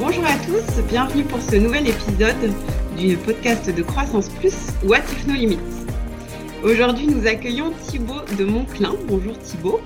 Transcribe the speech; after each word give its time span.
Bonjour 0.00 0.24
à 0.26 0.36
tous, 0.46 0.80
bienvenue 0.88 1.24
pour 1.24 1.40
ce 1.42 1.56
nouvel 1.56 1.88
épisode 1.88 2.52
du 2.96 3.16
podcast 3.16 3.68
de 3.68 3.82
Croissance 3.82 4.28
Plus, 4.28 4.54
What 4.84 4.98
If 4.98 5.26
No 5.26 5.34
Limits. 5.34 5.58
Aujourd'hui, 6.62 7.08
nous 7.08 7.26
accueillons 7.26 7.72
Thibaut 7.88 8.20
de 8.38 8.44
Monclin. 8.44 8.94
Bonjour 9.08 9.36
Thibaut. 9.40 9.80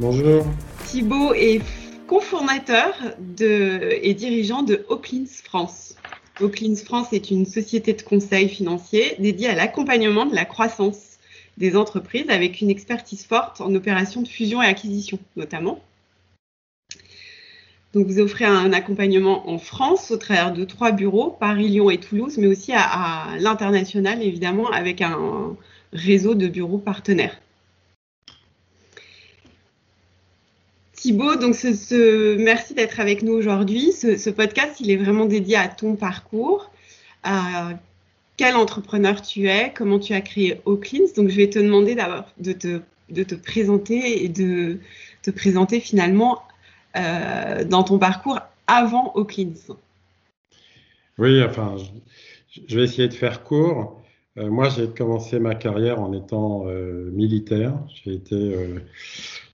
Bonjour. 0.00 0.44
Thibaut 0.84 1.32
est 1.34 1.62
cofondateur 2.08 2.92
et 3.40 4.14
dirigeant 4.14 4.64
de 4.64 4.84
Oaklins 4.88 5.26
France. 5.44 5.94
Oaklins 6.40 6.74
France 6.74 7.12
est 7.12 7.30
une 7.30 7.46
société 7.46 7.92
de 7.92 8.02
conseil 8.02 8.48
financier 8.48 9.14
dédiée 9.20 9.50
à 9.50 9.54
l'accompagnement 9.54 10.26
de 10.26 10.34
la 10.34 10.44
croissance 10.44 11.18
des 11.56 11.76
entreprises 11.76 12.28
avec 12.30 12.60
une 12.60 12.70
expertise 12.70 13.24
forte 13.24 13.60
en 13.60 13.72
opérations 13.76 14.22
de 14.22 14.28
fusion 14.28 14.60
et 14.60 14.66
acquisition 14.66 15.20
notamment. 15.36 15.78
Donc 17.92 18.06
vous 18.06 18.20
offrez 18.20 18.44
un 18.44 18.72
accompagnement 18.72 19.50
en 19.50 19.58
France 19.58 20.12
au 20.12 20.16
travers 20.16 20.52
de 20.52 20.64
trois 20.64 20.92
bureaux, 20.92 21.30
Paris, 21.30 21.68
Lyon 21.68 21.90
et 21.90 21.98
Toulouse, 21.98 22.38
mais 22.38 22.46
aussi 22.46 22.72
à, 22.72 23.36
l'international 23.40 24.22
évidemment 24.22 24.70
avec 24.70 25.00
un 25.02 25.56
réseau 25.92 26.34
de 26.34 26.46
bureaux 26.46 26.78
partenaires. 26.78 27.40
Thibaut, 30.92 31.34
donc 31.34 31.56
merci 32.38 32.74
d'être 32.74 33.00
avec 33.00 33.22
nous 33.22 33.32
aujourd'hui. 33.32 33.90
Ce, 33.92 34.30
podcast, 34.30 34.76
il 34.80 34.90
est 34.90 34.96
vraiment 34.96 35.24
dédié 35.24 35.56
à 35.56 35.66
ton 35.66 35.96
parcours, 35.96 36.70
à 37.24 37.70
quel 38.36 38.54
entrepreneur 38.54 39.20
tu 39.20 39.48
es, 39.48 39.72
comment 39.74 39.98
tu 39.98 40.12
as 40.12 40.20
créé 40.20 40.60
Oaklins. 40.64 41.10
Donc 41.16 41.28
je 41.28 41.36
vais 41.36 41.50
te 41.50 41.58
demander 41.58 41.96
d'abord 41.96 42.26
de 42.38 42.52
te 42.52 43.34
présenter 43.34 44.24
et 44.24 44.28
de 44.28 44.78
te 45.22 45.30
présenter 45.30 45.80
finalement 45.80 46.42
euh, 46.96 47.64
dans 47.64 47.84
ton 47.84 47.98
parcours 47.98 48.40
avant 48.66 49.12
Oaklins 49.14 49.54
Oui, 51.18 51.42
enfin, 51.44 51.76
je, 52.66 52.76
vais 52.76 52.84
essayer 52.84 53.08
de 53.08 53.14
faire 53.14 53.44
court. 53.44 54.02
Euh, 54.38 54.50
moi, 54.50 54.68
j'ai 54.68 54.88
commencé 54.88 55.38
ma 55.38 55.54
carrière 55.54 56.00
en 56.00 56.12
étant 56.12 56.64
euh, 56.66 57.10
militaire. 57.12 57.74
J'ai 57.88 58.14
été, 58.14 58.56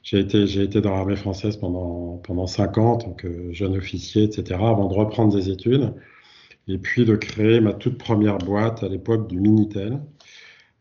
j'ai 0.02 0.20
été, 0.20 0.62
été 0.62 0.80
dans 0.80 0.92
l'armée 0.94 1.16
française 1.16 1.56
pendant 1.56 2.18
pendant 2.24 2.46
cinq 2.46 2.78
ans, 2.78 2.92
en 2.92 2.96
tant 2.96 3.16
jeune 3.52 3.76
officier, 3.76 4.24
etc. 4.24 4.54
Avant 4.54 4.88
de 4.88 4.94
reprendre 4.94 5.34
des 5.34 5.50
études 5.50 5.92
et 6.68 6.78
puis 6.78 7.04
de 7.04 7.16
créer 7.16 7.60
ma 7.60 7.74
toute 7.74 7.98
première 7.98 8.38
boîte 8.38 8.82
à 8.82 8.88
l'époque 8.88 9.28
du 9.28 9.40
Minitel. 9.40 10.00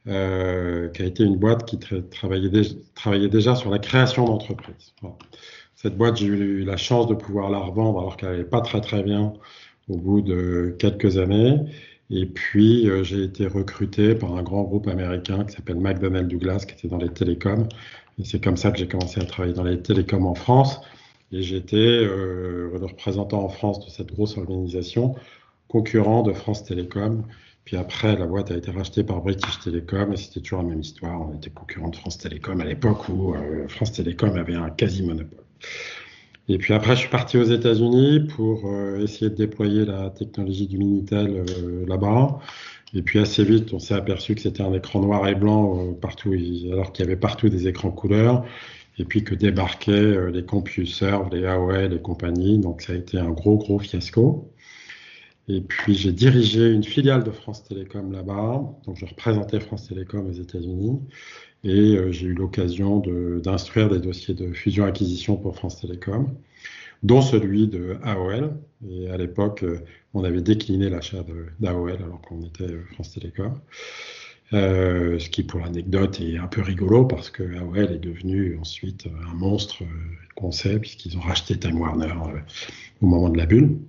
Qui 0.06 0.12
a 0.12 1.06
été 1.06 1.24
une 1.24 1.38
boîte 1.38 1.66
qui 1.66 1.80
travaillait, 1.80 2.62
travaillait, 2.94 3.28
déjà 3.28 3.56
sur 3.56 3.72
la 3.72 3.80
création 3.80 4.26
d'entreprises. 4.26 4.94
Cette 5.86 5.98
boîte, 5.98 6.18
j'ai 6.18 6.26
eu 6.26 6.64
la 6.64 6.78
chance 6.78 7.06
de 7.06 7.14
pouvoir 7.14 7.52
la 7.52 7.60
revendre 7.60 8.00
alors 8.00 8.18
qu'elle 8.18 8.32
n'allait 8.32 8.44
pas 8.44 8.62
très 8.62 8.82
très 8.82 9.04
bien 9.04 9.34
au 9.88 9.98
bout 9.98 10.22
de 10.22 10.76
quelques 10.80 11.20
années. 11.20 11.60
Et 12.10 12.26
puis, 12.26 12.90
euh, 12.90 13.04
j'ai 13.04 13.22
été 13.24 13.46
recruté 13.46 14.16
par 14.16 14.36
un 14.36 14.42
grand 14.42 14.64
groupe 14.64 14.88
américain 14.88 15.46
qui 15.46 15.56
s'appelle 15.56 15.76
McDonnell 15.76 16.28
Douglas, 16.28 16.66
qui 16.68 16.74
était 16.74 16.88
dans 16.88 16.98
les 16.98 17.10
télécoms. 17.10 17.68
Et 18.18 18.26
c'est 18.26 18.44
comme 18.44 18.58
ça 18.58 18.72
que 18.72 18.80
j'ai 18.80 18.88
commencé 18.88 19.22
à 19.22 19.26
travailler 19.26 19.54
dans 19.54 19.64
les 19.64 19.80
télécoms 19.80 20.26
en 20.26 20.34
France. 20.34 20.82
Et 21.32 21.44
j'étais 21.44 21.76
euh, 21.78 22.72
le 22.80 22.84
représentant 22.84 23.44
en 23.44 23.50
France 23.50 23.86
de 23.86 23.92
cette 23.92 24.12
grosse 24.12 24.40
organisation, 24.40 25.14
concurrent 25.68 26.24
de 26.24 26.34
France 26.34 26.64
Télécom. 26.64 27.26
Puis 27.64 27.78
après, 27.78 28.16
la 28.16 28.26
boîte 28.26 28.50
a 28.50 28.58
été 28.58 28.72
rachetée 28.72 29.04
par 29.04 29.22
British 29.22 29.60
Telecom 29.60 30.14
et 30.14 30.18
c'était 30.18 30.40
toujours 30.40 30.64
la 30.64 30.70
même 30.70 30.82
histoire. 30.82 31.30
On 31.30 31.36
était 31.36 31.52
concurrent 31.52 31.90
de 31.90 31.96
France 31.96 32.18
Télécom 32.18 32.60
à 32.60 32.66
l'époque 32.66 33.08
où 33.08 33.36
euh, 33.36 33.68
France 33.68 33.92
Télécom 33.92 34.36
avait 34.36 34.56
un 34.56 34.72
quasi-monopole. 34.72 35.45
Et 36.48 36.58
puis 36.60 36.74
après, 36.74 36.96
je 36.96 37.02
suis 37.02 37.10
parti 37.10 37.38
aux 37.38 37.44
États-Unis 37.44 38.28
pour 38.36 38.68
euh, 38.68 39.00
essayer 39.04 39.32
de 39.32 39.36
déployer 39.36 39.84
la 39.86 40.12
technologie 40.12 40.68
du 40.68 40.78
Minitel 40.78 41.44
euh, 41.50 41.86
là-bas. 41.88 42.40
Et 42.94 43.02
puis 43.02 43.20
assez 43.20 43.44
vite, 43.44 43.74
on 43.74 43.80
s'est 43.80 43.96
aperçu 43.96 44.36
que 44.36 44.42
c'était 44.42 44.62
un 44.62 44.74
écran 44.74 45.02
noir 45.02 45.28
et 45.28 45.36
blanc 45.36 45.80
euh, 45.80 45.94
partout, 45.94 46.34
alors 46.72 46.92
qu'il 46.92 47.04
y 47.04 47.08
avait 47.08 47.18
partout 47.18 47.50
des 47.50 47.68
écrans 47.68 47.92
couleurs. 47.92 48.46
Et 48.98 49.06
puis 49.06 49.24
que 49.24 49.36
débarquaient 49.36 50.32
les 50.32 50.46
CompuServe, 50.46 51.30
les 51.34 51.46
AOL 51.46 51.94
et 51.94 52.02
compagnie. 52.02 52.60
Donc 52.60 52.82
ça 52.82 52.94
a 52.94 52.96
été 52.96 53.18
un 53.18 53.32
gros, 53.32 53.58
gros 53.58 53.80
fiasco. 53.80 54.52
Et 55.48 55.62
puis 55.62 55.96
j'ai 55.96 56.12
dirigé 56.12 56.72
une 56.72 56.84
filiale 56.84 57.24
de 57.24 57.32
France 57.32 57.64
Télécom 57.66 58.12
là-bas. 58.12 58.64
Donc 58.86 58.96
je 58.96 59.06
représentais 59.06 59.60
France 59.60 59.88
Télécom 59.88 60.28
aux 60.28 60.32
États-Unis. 60.32 61.00
Et 61.66 61.98
euh, 61.98 62.12
j'ai 62.12 62.28
eu 62.28 62.34
l'occasion 62.36 63.02
d'instruire 63.44 63.90
des 63.90 64.00
dossiers 64.00 64.36
de 64.36 64.54
fusion-acquisition 64.54 65.36
pour 65.36 65.56
France 65.56 65.82
Télécom, 65.82 66.28
dont 67.02 67.22
celui 67.22 67.68
de 67.68 67.98
AOL. 68.04 68.56
Et 68.88 69.10
à 69.10 69.18
l'époque, 69.18 69.64
euh, 69.64 69.80
on 70.14 70.24
avait 70.24 70.44
décliné 70.44 70.90
l'achat 70.90 71.26
d'AOL 71.60 71.94
alors 71.94 72.22
qu'on 72.22 72.44
était 72.44 72.66
euh, 72.66 72.84
France 72.94 73.14
Télécom. 73.14 73.60
Ce 74.52 75.28
qui, 75.30 75.44
pour 75.44 75.60
l'anecdote, 75.60 76.22
est 76.22 76.38
un 76.38 76.46
peu 76.46 76.62
rigolo 76.62 77.06
parce 77.06 77.32
que 77.32 77.42
AOL 77.58 77.92
est 77.92 77.98
devenu 77.98 78.58
ensuite 78.60 79.08
un 79.28 79.34
monstre 79.34 79.82
qu'on 80.36 80.52
sait 80.52 80.80
puisqu'ils 80.80 81.18
ont 81.18 81.22
racheté 81.22 81.58
Time 81.58 81.82
Warner 81.82 82.14
au 83.02 83.08
moment 83.08 83.30
de 83.30 83.38
la 83.38 83.48
bulle. 83.48 83.80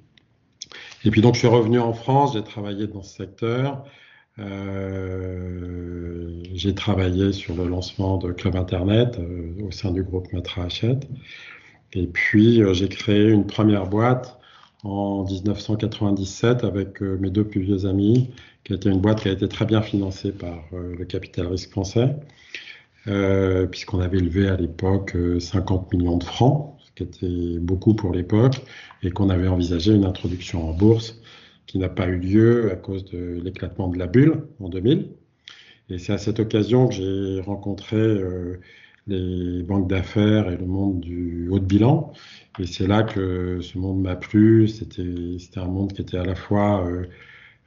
Et 1.04 1.10
puis 1.10 1.20
donc 1.20 1.34
je 1.34 1.40
suis 1.40 1.48
revenu 1.48 1.78
en 1.78 1.92
France, 1.92 2.32
j'ai 2.32 2.42
travaillé 2.42 2.86
dans 2.86 3.02
ce 3.02 3.16
secteur. 3.16 3.84
Euh, 4.38 6.28
j'ai 6.54 6.74
travaillé 6.74 7.32
sur 7.32 7.54
le 7.54 7.66
lancement 7.66 8.18
de 8.18 8.32
Club 8.32 8.56
Internet 8.56 9.18
euh, 9.18 9.66
au 9.66 9.70
sein 9.70 9.90
du 9.92 10.02
groupe 10.02 10.30
Matra 10.32 10.64
Hachette. 10.64 11.08
Et 11.92 12.06
puis, 12.06 12.62
euh, 12.62 12.74
j'ai 12.74 12.88
créé 12.88 13.30
une 13.30 13.46
première 13.46 13.86
boîte 13.86 14.38
en 14.84 15.24
1997 15.24 16.64
avec 16.64 17.00
mes 17.00 17.30
deux 17.30 17.44
plus 17.44 17.62
vieux 17.62 17.86
amis, 17.86 18.30
qui 18.64 18.74
été 18.74 18.90
une 18.90 19.00
boîte 19.00 19.22
qui 19.22 19.28
a 19.28 19.32
été 19.32 19.48
très 19.48 19.64
bien 19.64 19.82
financée 19.82 20.32
par 20.32 20.58
le 20.72 21.04
capital 21.04 21.46
risque 21.48 21.70
français, 21.70 22.14
puisqu'on 23.70 24.00
avait 24.00 24.20
levé 24.20 24.48
à 24.48 24.56
l'époque 24.56 25.16
50 25.40 25.92
millions 25.92 26.18
de 26.18 26.24
francs, 26.24 26.76
ce 26.84 26.92
qui 26.94 27.02
était 27.02 27.58
beaucoup 27.58 27.94
pour 27.94 28.12
l'époque, 28.12 28.62
et 29.02 29.10
qu'on 29.10 29.28
avait 29.28 29.48
envisagé 29.48 29.92
une 29.92 30.04
introduction 30.04 30.68
en 30.68 30.72
bourse 30.72 31.20
qui 31.66 31.78
n'a 31.78 31.88
pas 31.88 32.06
eu 32.06 32.18
lieu 32.18 32.70
à 32.70 32.76
cause 32.76 33.04
de 33.04 33.40
l'éclatement 33.42 33.88
de 33.88 33.98
la 33.98 34.06
bulle 34.06 34.46
en 34.60 34.68
2000. 34.68 35.10
Et 35.88 35.98
c'est 35.98 36.12
à 36.12 36.18
cette 36.18 36.40
occasion 36.40 36.88
que 36.88 36.94
j'ai 36.94 37.40
rencontré 37.40 37.96
euh, 37.96 38.60
les 39.06 39.62
banques 39.62 39.88
d'affaires 39.88 40.50
et 40.50 40.56
le 40.56 40.66
monde 40.66 41.00
du 41.00 41.48
haut 41.48 41.58
de 41.58 41.64
bilan. 41.64 42.12
Et 42.58 42.66
c'est 42.66 42.86
là 42.86 43.02
que 43.02 43.60
ce 43.60 43.78
monde 43.78 44.02
m'a 44.02 44.16
plu. 44.16 44.68
C'était 44.68 45.38
un 45.56 45.66
monde 45.66 45.92
qui 45.92 46.02
était 46.02 46.18
à 46.18 46.24
la 46.24 46.34
fois 46.34 46.84
euh, 46.86 47.06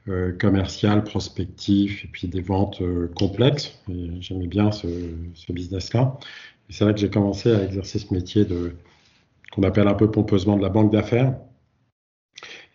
euh, 0.08 0.32
commercial, 0.32 1.04
prospectif 1.04 2.04
et 2.04 2.08
puis 2.08 2.28
des 2.28 2.42
ventes 2.42 2.82
complexes. 3.16 3.78
J'aimais 4.20 4.48
bien 4.48 4.70
ce, 4.72 4.88
ce 5.34 5.52
business-là. 5.52 6.18
Et 6.68 6.72
c'est 6.72 6.84
là 6.84 6.92
que 6.92 7.00
j'ai 7.00 7.10
commencé 7.10 7.52
à 7.52 7.64
exercer 7.64 7.98
ce 7.98 8.12
métier 8.12 8.46
qu'on 9.52 9.62
appelle 9.62 9.88
un 9.88 9.94
peu 9.94 10.10
pompeusement 10.10 10.56
de 10.56 10.62
la 10.62 10.68
banque 10.68 10.92
d'affaires 10.92 11.34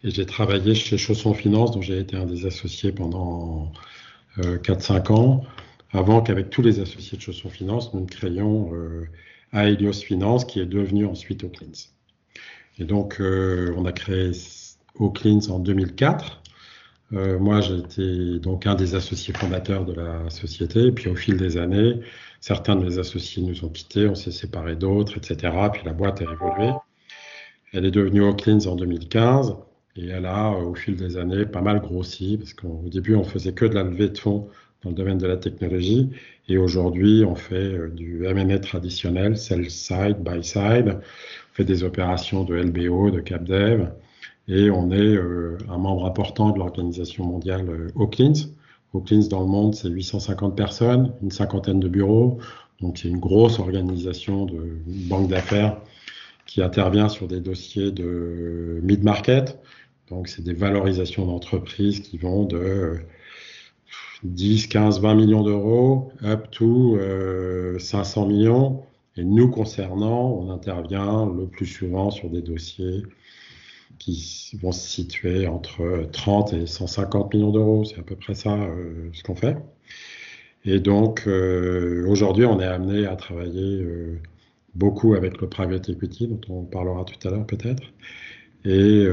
et 0.06 0.12
j'ai 0.12 0.26
travaillé 0.28 0.76
chez 0.76 0.98
Chausson 1.00 1.34
Finance, 1.34 1.72
dont 1.72 1.82
j'ai 1.82 1.98
été 2.00 2.16
un 2.16 2.26
des 2.26 2.46
associés 2.46 2.92
pendant 2.92 3.72
4-5 4.38 5.12
euh, 5.12 5.16
ans, 5.16 5.44
avant 5.92 6.22
qu'avec 6.22 6.52
tous 6.52 6.62
les 6.62 6.80
associés 6.80 7.18
de 7.18 7.24
Chausson 7.24 7.50
Finance, 7.50 7.92
nous 7.96 8.06
créions 8.06 8.72
euh, 8.76 9.08
Aelios 9.52 9.94
Finance, 9.94 10.46
qui 10.46 10.60
est 10.60 10.68
devenu 10.68 11.08
ensuite 11.08 11.44
Oaklins. 11.44 11.90
Et 12.78 12.84
donc, 12.84 13.20
euh, 13.20 13.74
on 13.78 13.86
a 13.86 13.92
créé 13.92 14.32
Oaklins 15.00 15.40
en 15.50 15.58
2004. 15.58 16.40
Euh, 17.14 17.40
moi, 17.40 17.62
j'ai 17.62 17.78
été 17.78 18.40
donc 18.40 18.68
un 18.68 18.76
des 18.76 18.94
associés 18.94 19.34
fondateurs 19.34 19.86
de 19.86 19.94
la 19.94 20.30
société. 20.30 20.92
Puis, 20.92 21.10
au 21.10 21.16
fil 21.16 21.38
des 21.38 21.58
années, 21.58 22.00
certains 22.42 22.76
de 22.76 22.86
mes 22.86 23.00
associés 23.00 23.42
nous 23.42 23.66
ont 23.66 23.70
quittés, 23.70 24.08
on 24.08 24.16
s'est 24.16 24.32
séparés 24.32 24.76
d'autres, 24.76 25.18
etc. 25.18 25.52
Puis 25.74 25.82
la 25.84 25.94
boîte 25.94 26.22
a 26.22 26.26
évolué. 26.26 26.74
Elle 27.74 27.86
est 27.86 27.92
devenue 27.92 28.22
Oaklins 28.22 28.68
en 28.68 28.76
2015. 28.76 29.56
Et 29.96 30.08
elle 30.08 30.26
a, 30.26 30.54
euh, 30.54 30.64
au 30.64 30.76
fil 30.76 30.96
des 30.96 31.18
années, 31.18 31.46
pas 31.46 31.62
mal 31.62 31.80
grossi, 31.80 32.38
parce 32.38 32.54
qu'au 32.54 32.84
début, 32.86 33.16
on 33.16 33.24
faisait 33.24 33.54
que 33.54 33.66
de 33.66 33.76
la 33.76 33.84
levée 33.84 34.10
de 34.10 34.18
fonds 34.18 34.50
dans 34.86 34.92
le 34.92 34.96
domaine 34.96 35.18
de 35.18 35.28
la 35.28 35.38
technologie. 35.38 36.12
Et 36.48 36.58
aujourd'hui, 36.58 37.26
on 37.26 37.36
fait 37.36 37.56
euh, 37.56 37.90
du 37.90 38.26
M&A 38.26 38.60
traditionnel, 38.60 39.38
sell 39.38 39.70
side, 39.70 40.18
buy 40.20 40.44
side. 40.44 41.00
On 41.00 41.54
fait 41.54 41.64
des 41.64 41.84
opérations 41.84 42.44
de 42.44 42.56
LBO, 42.56 43.10
de 43.10 43.20
CapDev. 43.20 43.90
Et 44.48 44.70
on 44.70 44.92
est 44.92 45.16
euh, 45.16 45.58
un 45.70 45.78
membre 45.80 46.06
important 46.06 46.52
de 46.52 46.60
l'organisation 46.60 47.26
mondiale 47.26 47.68
euh, 47.68 47.88
Oaklins. 47.96 48.34
Oaklins, 48.94 49.28
dans 49.28 49.42
le 49.42 49.48
monde, 49.48 49.74
c'est 49.74 49.90
850 49.90 50.56
personnes, 50.56 51.14
une 51.24 51.32
cinquantaine 51.32 51.80
de 51.80 51.90
bureaux. 51.90 52.38
Donc, 52.80 53.00
c'est 53.00 53.08
une 53.08 53.20
grosse 53.20 53.58
organisation 53.60 54.46
de 54.46 54.78
banque 55.10 55.30
d'affaires 55.30 55.78
qui 56.46 56.62
intervient 56.62 57.10
sur 57.10 57.28
des 57.28 57.40
dossiers 57.40 57.92
de 57.92 58.80
mid-market, 58.84 59.58
donc, 60.10 60.28
c'est 60.28 60.44
des 60.44 60.54
valorisations 60.54 61.26
d'entreprises 61.26 62.00
qui 62.00 62.18
vont 62.18 62.46
de 62.46 63.00
10, 64.24 64.68
15, 64.68 65.02
20 65.02 65.16
millions 65.16 65.44
d'euros 65.44 66.12
up 66.24 66.50
to 66.52 66.98
500 67.80 68.24
euh, 68.24 68.28
millions. 68.28 68.84
Et 69.18 69.24
nous 69.24 69.50
concernant, 69.50 70.32
on 70.32 70.52
intervient 70.52 71.26
le 71.26 71.48
plus 71.48 71.66
souvent 71.66 72.12
sur 72.12 72.30
des 72.30 72.42
dossiers 72.42 73.04
qui 73.98 74.52
vont 74.62 74.74
se 74.74 74.88
situer 74.88 75.48
entre 75.48 76.08
30 76.12 76.54
et 76.54 76.66
150 76.68 77.34
millions 77.34 77.52
d'euros. 77.52 77.86
C'est 77.86 78.00
à 78.00 78.04
peu 78.04 78.16
près 78.16 78.36
ça 78.36 78.58
ce 79.14 79.24
qu'on 79.24 79.36
fait. 79.36 79.58
Et 80.66 80.80
donc, 80.80 81.28
aujourd'hui, 82.08 82.46
on 82.46 82.60
est 82.60 82.66
amené 82.66 83.06
à 83.06 83.16
travailler 83.16 83.86
beaucoup 84.76 85.14
avec 85.16 85.40
le 85.40 85.48
private 85.48 85.88
equity, 85.88 86.28
dont 86.28 86.42
on 86.50 86.64
parlera 86.64 87.06
tout 87.06 87.26
à 87.26 87.32
l'heure 87.32 87.48
peut-être. 87.48 87.84
Et 88.66 89.06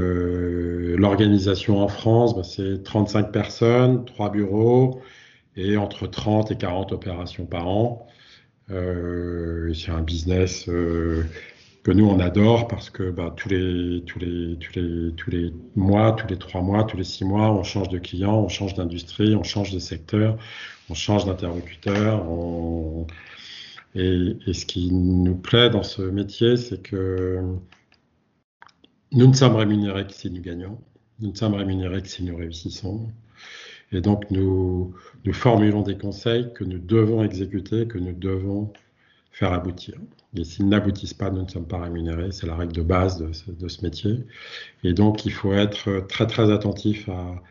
l'organisation 0.96 1.82
en 1.82 1.88
France, 1.88 2.34
bah, 2.34 2.42
c'est 2.42 2.82
35 2.82 3.32
personnes, 3.32 4.04
3 4.06 4.30
bureaux 4.30 5.02
et 5.56 5.76
entre 5.76 6.06
30 6.06 6.50
et 6.50 6.56
40 6.56 6.92
opérations 6.92 7.46
par 7.46 7.68
an. 7.68 8.06
Euh, 8.70 9.72
c'est 9.74 9.90
un 9.90 10.02
business 10.02 10.68
euh, 10.68 11.24
que 11.82 11.90
nous 11.90 12.06
on 12.06 12.20
adore 12.20 12.68
parce 12.68 12.90
que 12.90 13.10
bah, 13.10 13.34
tous 13.36 13.48
les 13.48 14.02
mois, 15.76 16.12
tous 16.12 16.26
les 16.28 16.38
trois 16.38 16.62
mois, 16.62 16.84
tous 16.84 16.96
les 16.96 17.04
six 17.04 17.24
mois, 17.24 17.50
on 17.50 17.64
change 17.64 17.88
de 17.88 17.98
client, 17.98 18.38
on 18.38 18.48
change 18.48 18.74
d'industrie, 18.74 19.34
on 19.34 19.42
change 19.42 19.72
de 19.72 19.78
secteur, 19.78 20.38
on 20.88 20.94
change 20.94 21.26
d'interlocuteur. 21.26 22.24
Et, 23.94 24.36
ce 24.52 24.64
qui 24.64 24.90
nous 24.92 25.34
plaît 25.34 25.70
dans 25.70 25.82
ce 25.82 26.02
métier, 26.02 26.56
c'est 26.56 26.80
que 26.82 27.42
nous 29.12 29.26
ne 29.26 29.34
sommes 29.34 29.56
rémunérés 29.56 30.06
que 30.06 30.12
si 30.12 30.30
nous 30.30 30.40
gagnons, 30.40 30.78
nous 31.20 31.30
ne 31.30 31.36
sommes 31.36 31.54
rémunérés 31.54 32.02
que 32.02 32.08
si 32.08 32.24
nous 32.24 32.36
réussissons. 32.36 33.08
Et 33.92 34.00
donc, 34.00 34.30
nous, 34.30 34.94
formulons 35.32 35.82
des 35.82 35.98
conseils 35.98 36.52
que 36.54 36.64
nous 36.64 36.78
devons 36.78 37.22
exécuter, 37.22 37.86
que 37.86 37.98
nous 37.98 38.12
devons 38.12 38.72
faire 39.30 39.52
aboutir. 39.52 39.94
Et 40.34 40.44
s'ils 40.44 40.68
n'aboutissent 40.68 41.14
pas, 41.14 41.30
nous 41.30 41.42
ne 41.42 41.48
sommes 41.48 41.66
pas 41.66 41.78
rémunérés. 41.78 42.32
C'est 42.32 42.46
la 42.46 42.56
règle 42.56 42.72
de 42.72 42.82
base 42.82 43.18
de 43.18 43.68
ce, 43.68 43.82
métier. 43.82 44.24
Et 44.82 44.94
donc, 44.94 45.26
il 45.26 45.32
faut 45.32 45.52
être 45.52 46.06
très, 46.08 46.26
très 46.26 46.50
attentif 46.50 47.08
à, 47.08 47.42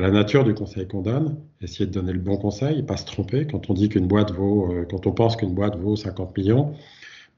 la 0.00 0.10
nature 0.10 0.44
du 0.44 0.54
conseil 0.54 0.86
qu'on 0.86 1.02
donne, 1.02 1.36
essayer 1.60 1.84
de 1.84 1.90
donner 1.90 2.12
le 2.12 2.20
bon 2.20 2.36
conseil, 2.36 2.82
pas 2.84 2.96
se 2.96 3.04
tromper. 3.04 3.46
Quand 3.46 3.68
on 3.70 3.74
dit 3.74 3.88
qu'une 3.88 4.06
boîte 4.06 4.30
vaut, 4.30 4.72
euh, 4.72 4.86
quand 4.88 5.06
on 5.08 5.12
pense 5.12 5.36
qu'une 5.36 5.52
boîte 5.52 5.76
vaut 5.76 5.96
50 5.96 6.36
millions, 6.38 6.74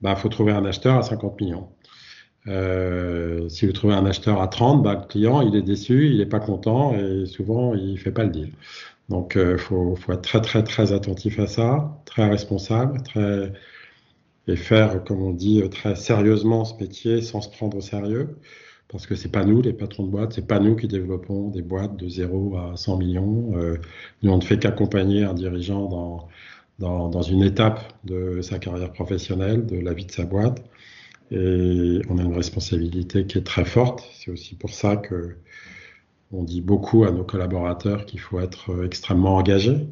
bah, 0.03 0.15
faut 0.17 0.29
trouver 0.29 0.53
un 0.53 0.65
acheteur 0.67 0.97
à 0.97 1.03
50 1.03 1.41
millions. 1.41 1.69
Euh, 2.49 3.49
si 3.49 3.67
vous 3.67 3.73
trouvez 3.73 3.95
un 3.95 4.05
acheteur 4.07 4.41
à 4.41 4.49
30, 4.49 4.83
bah, 4.83 4.95
le 5.01 5.07
client, 5.07 5.41
il 5.43 5.55
est 5.57 5.63
déçu, 5.63 6.09
il 6.11 6.19
n'est 6.19 6.27
pas 6.27 6.41
content 6.41 6.95
et 6.95 7.27
souvent, 7.27 7.75
il 7.75 7.93
ne 7.93 7.97
fait 7.97 8.13
pas 8.13 8.25
le 8.25 8.31
deal. 8.31 8.53
Donc, 9.09 9.33
il 9.37 9.41
euh, 9.43 9.59
faut, 9.59 9.97
être 10.13 10.23
très, 10.23 10.41
très, 10.41 10.65
très 10.65 10.93
attentif 10.93 11.39
à 11.39 11.47
ça, 11.47 12.03
très 12.07 12.29
responsable, 12.29 13.03
très, 13.03 13.53
et 14.49 14.57
faire, 14.57 15.05
comme 15.05 15.23
on 15.23 15.33
dit, 15.33 15.63
très 15.71 15.95
sérieusement 15.97 16.65
ce 16.65 16.75
métier 16.83 17.23
sans 17.23 17.41
se 17.41 17.51
prendre 17.51 17.77
au 17.77 17.81
sérieux. 17.81 18.39
Parce 18.89 19.07
que 19.07 19.15
c'est 19.15 19.31
pas 19.31 19.45
nous, 19.45 19.63
les 19.63 19.73
patrons 19.73 20.05
de 20.05 20.11
boîtes, 20.11 20.35
c'est 20.35 20.47
pas 20.47 20.59
nous 20.61 20.77
qui 20.77 20.89
développons 20.89 21.49
des 21.49 21.63
boîtes 21.63 21.97
de 21.97 22.09
0 22.09 22.57
à 22.59 22.77
100 22.77 22.99
millions. 22.99 23.53
Euh, 23.57 23.79
nous, 24.23 24.33
on 24.33 24.37
ne 24.39 24.43
fait 24.43 24.59
qu'accompagner 24.59 25.25
un 25.25 25.35
dirigeant 25.35 25.89
dans, 26.79 27.09
dans 27.09 27.23
une 27.23 27.43
étape 27.43 27.81
de 28.05 28.43
sa 28.43 28.59
carrière 28.59 28.93
professionnelle, 28.93 29.67
de 29.67 29.79
la 29.79 29.95
vie 29.95 30.07
de 30.07 30.13
sa 30.13 30.25
boîte. 30.25 30.63
Et 31.33 32.03
on 32.11 32.19
a 32.19 32.23
une 32.23 32.37
responsabilité 32.37 33.27
qui 33.27 33.39
est 33.39 33.47
très 33.47 33.65
forte. 33.65 34.07
C'est 34.13 34.31
aussi 34.31 34.55
pour 34.55 34.71
ça 34.71 34.97
que 34.97 35.37
on 36.31 36.43
dit 36.43 36.61
beaucoup 36.61 37.05
à 37.05 37.11
nos 37.11 37.25
collaborateurs 37.25 38.05
qu'il 38.05 38.21
faut 38.21 38.41
être 38.41 38.85
extrêmement 38.85 39.37
engagé, 39.37 39.87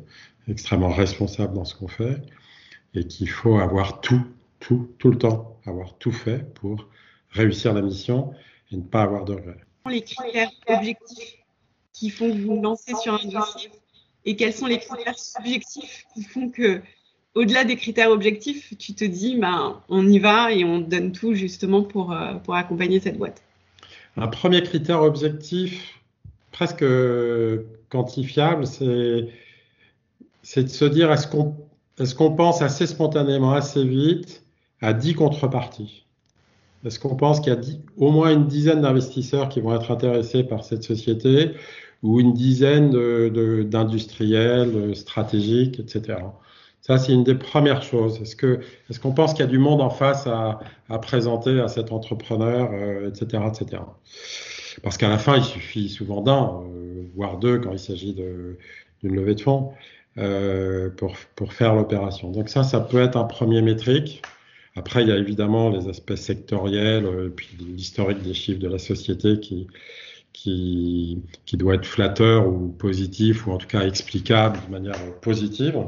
extrêmement 0.48 0.90
responsable 0.90 1.54
dans 1.54 1.64
ce 1.64 1.74
qu'on 1.74 1.88
fait 1.88 2.20
et 2.94 3.06
qu'il 3.06 3.28
faut 3.28 3.58
avoir 3.58 4.00
tout, 4.00 4.22
tout, 4.58 4.90
tout 4.98 5.10
le 5.10 5.18
temps, 5.18 5.58
avoir 5.66 5.96
tout 5.98 6.12
fait 6.12 6.52
pour 6.54 6.88
réussir 7.30 7.72
la 7.72 7.82
mission 7.82 8.32
et 8.70 8.76
ne 8.76 8.82
pas 8.82 9.02
avoir 9.02 9.24
de 9.24 9.34
regrets. 9.34 9.64
Les 9.88 10.02
critères 10.02 10.50
objectifs 10.68 11.38
qui 11.92 12.10
font 12.10 12.30
que 12.30 12.38
vous 12.38 12.60
lancez 12.60 12.94
sur 13.02 13.14
un 13.14 13.28
dossier 13.28 13.70
et 14.24 14.36
quels 14.36 14.52
sont 14.52 14.66
les 14.66 14.78
critères 14.78 15.18
subjectifs 15.18 16.06
qui 16.14 16.22
font 16.22 16.50
que 16.50 16.82
au-delà 17.34 17.64
des 17.64 17.76
critères 17.76 18.10
objectifs, 18.10 18.76
tu 18.78 18.94
te 18.94 19.04
dis, 19.04 19.36
ben, 19.36 19.80
on 19.88 20.06
y 20.08 20.18
va 20.18 20.52
et 20.52 20.64
on 20.64 20.78
donne 20.80 21.12
tout 21.12 21.34
justement 21.34 21.82
pour, 21.82 22.12
euh, 22.12 22.34
accompagner 22.48 23.00
cette 23.00 23.18
boîte 23.18 23.42
Un 24.16 24.28
premier 24.28 24.62
critère 24.62 25.02
objectif, 25.02 26.00
presque 26.50 26.84
quantifiable, 27.88 28.66
c'est, 28.66 29.28
c'est 30.42 30.64
de 30.64 30.68
se 30.68 30.84
dire, 30.84 31.12
est-ce 31.12 31.28
qu'on, 31.28 32.32
pense 32.32 32.62
assez 32.62 32.86
spontanément, 32.86 33.52
assez 33.52 33.84
vite 33.84 34.42
à 34.80 34.92
10 34.92 35.14
contreparties? 35.14 36.04
Est-ce 36.84 36.98
qu'on 36.98 37.14
pense 37.14 37.40
qu'il 37.40 37.52
y 37.52 37.56
a 37.56 37.60
au 37.98 38.10
moins 38.10 38.32
une 38.32 38.46
dizaine 38.46 38.80
d'investisseurs 38.80 39.50
qui 39.50 39.60
vont 39.60 39.74
être 39.74 39.90
intéressés 39.90 40.42
par 40.42 40.64
cette 40.64 40.82
société 40.82 41.50
ou 42.02 42.20
une 42.20 42.32
dizaine 42.32 42.90
d'industriels 43.68 44.96
stratégiques, 44.96 45.78
etc. 45.78 46.16
Ça, 46.90 46.98
c'est 46.98 47.12
une 47.12 47.22
des 47.22 47.36
premières 47.36 47.84
choses. 47.84 48.20
Est-ce 48.20 48.34
que, 48.34 48.58
est-ce 48.90 48.98
qu'on 48.98 49.12
pense 49.12 49.32
qu'il 49.32 49.44
y 49.44 49.48
a 49.48 49.50
du 49.50 49.60
monde 49.60 49.80
en 49.80 49.90
face 49.90 50.26
à, 50.26 50.58
présenter 51.00 51.60
à 51.60 51.68
cet 51.68 51.92
entrepreneur, 51.92 52.68
euh, 52.72 53.08
etc., 53.08 53.44
etc. 53.46 53.82
Parce 54.82 54.98
qu'à 54.98 55.08
la 55.08 55.18
fin, 55.18 55.36
il 55.36 55.44
suffit 55.44 55.88
souvent 55.88 56.20
d'un, 56.20 56.64
euh, 56.64 57.04
voire 57.14 57.38
deux, 57.38 57.60
quand 57.60 57.70
il 57.70 57.78
s'agit 57.78 58.12
d'une 58.12 59.14
levée 59.14 59.36
de 59.36 59.40
fonds, 59.40 59.70
euh, 60.18 60.90
pour, 60.90 61.14
pour 61.36 61.52
faire 61.52 61.76
l'opération. 61.76 62.32
Donc 62.32 62.48
ça, 62.48 62.64
ça 62.64 62.80
peut 62.80 63.00
être 63.00 63.16
un 63.16 63.22
premier 63.22 63.62
métrique. 63.62 64.20
Après, 64.74 65.02
il 65.02 65.08
y 65.10 65.12
a 65.12 65.16
évidemment 65.16 65.70
les 65.70 65.86
aspects 65.86 66.16
sectoriels, 66.16 67.30
puis 67.36 67.50
l'historique 67.60 68.22
des 68.22 68.34
chiffres 68.34 68.58
de 68.58 68.68
la 68.68 68.78
société 68.78 69.38
qui, 69.38 69.68
qui, 70.32 71.22
qui 71.46 71.56
doit 71.56 71.76
être 71.76 71.86
flatteur 71.86 72.48
ou 72.48 72.66
positif, 72.66 73.46
ou 73.46 73.52
en 73.52 73.58
tout 73.58 73.68
cas 73.68 73.86
explicable 73.86 74.58
de 74.66 74.72
manière 74.72 75.20
positive. 75.20 75.78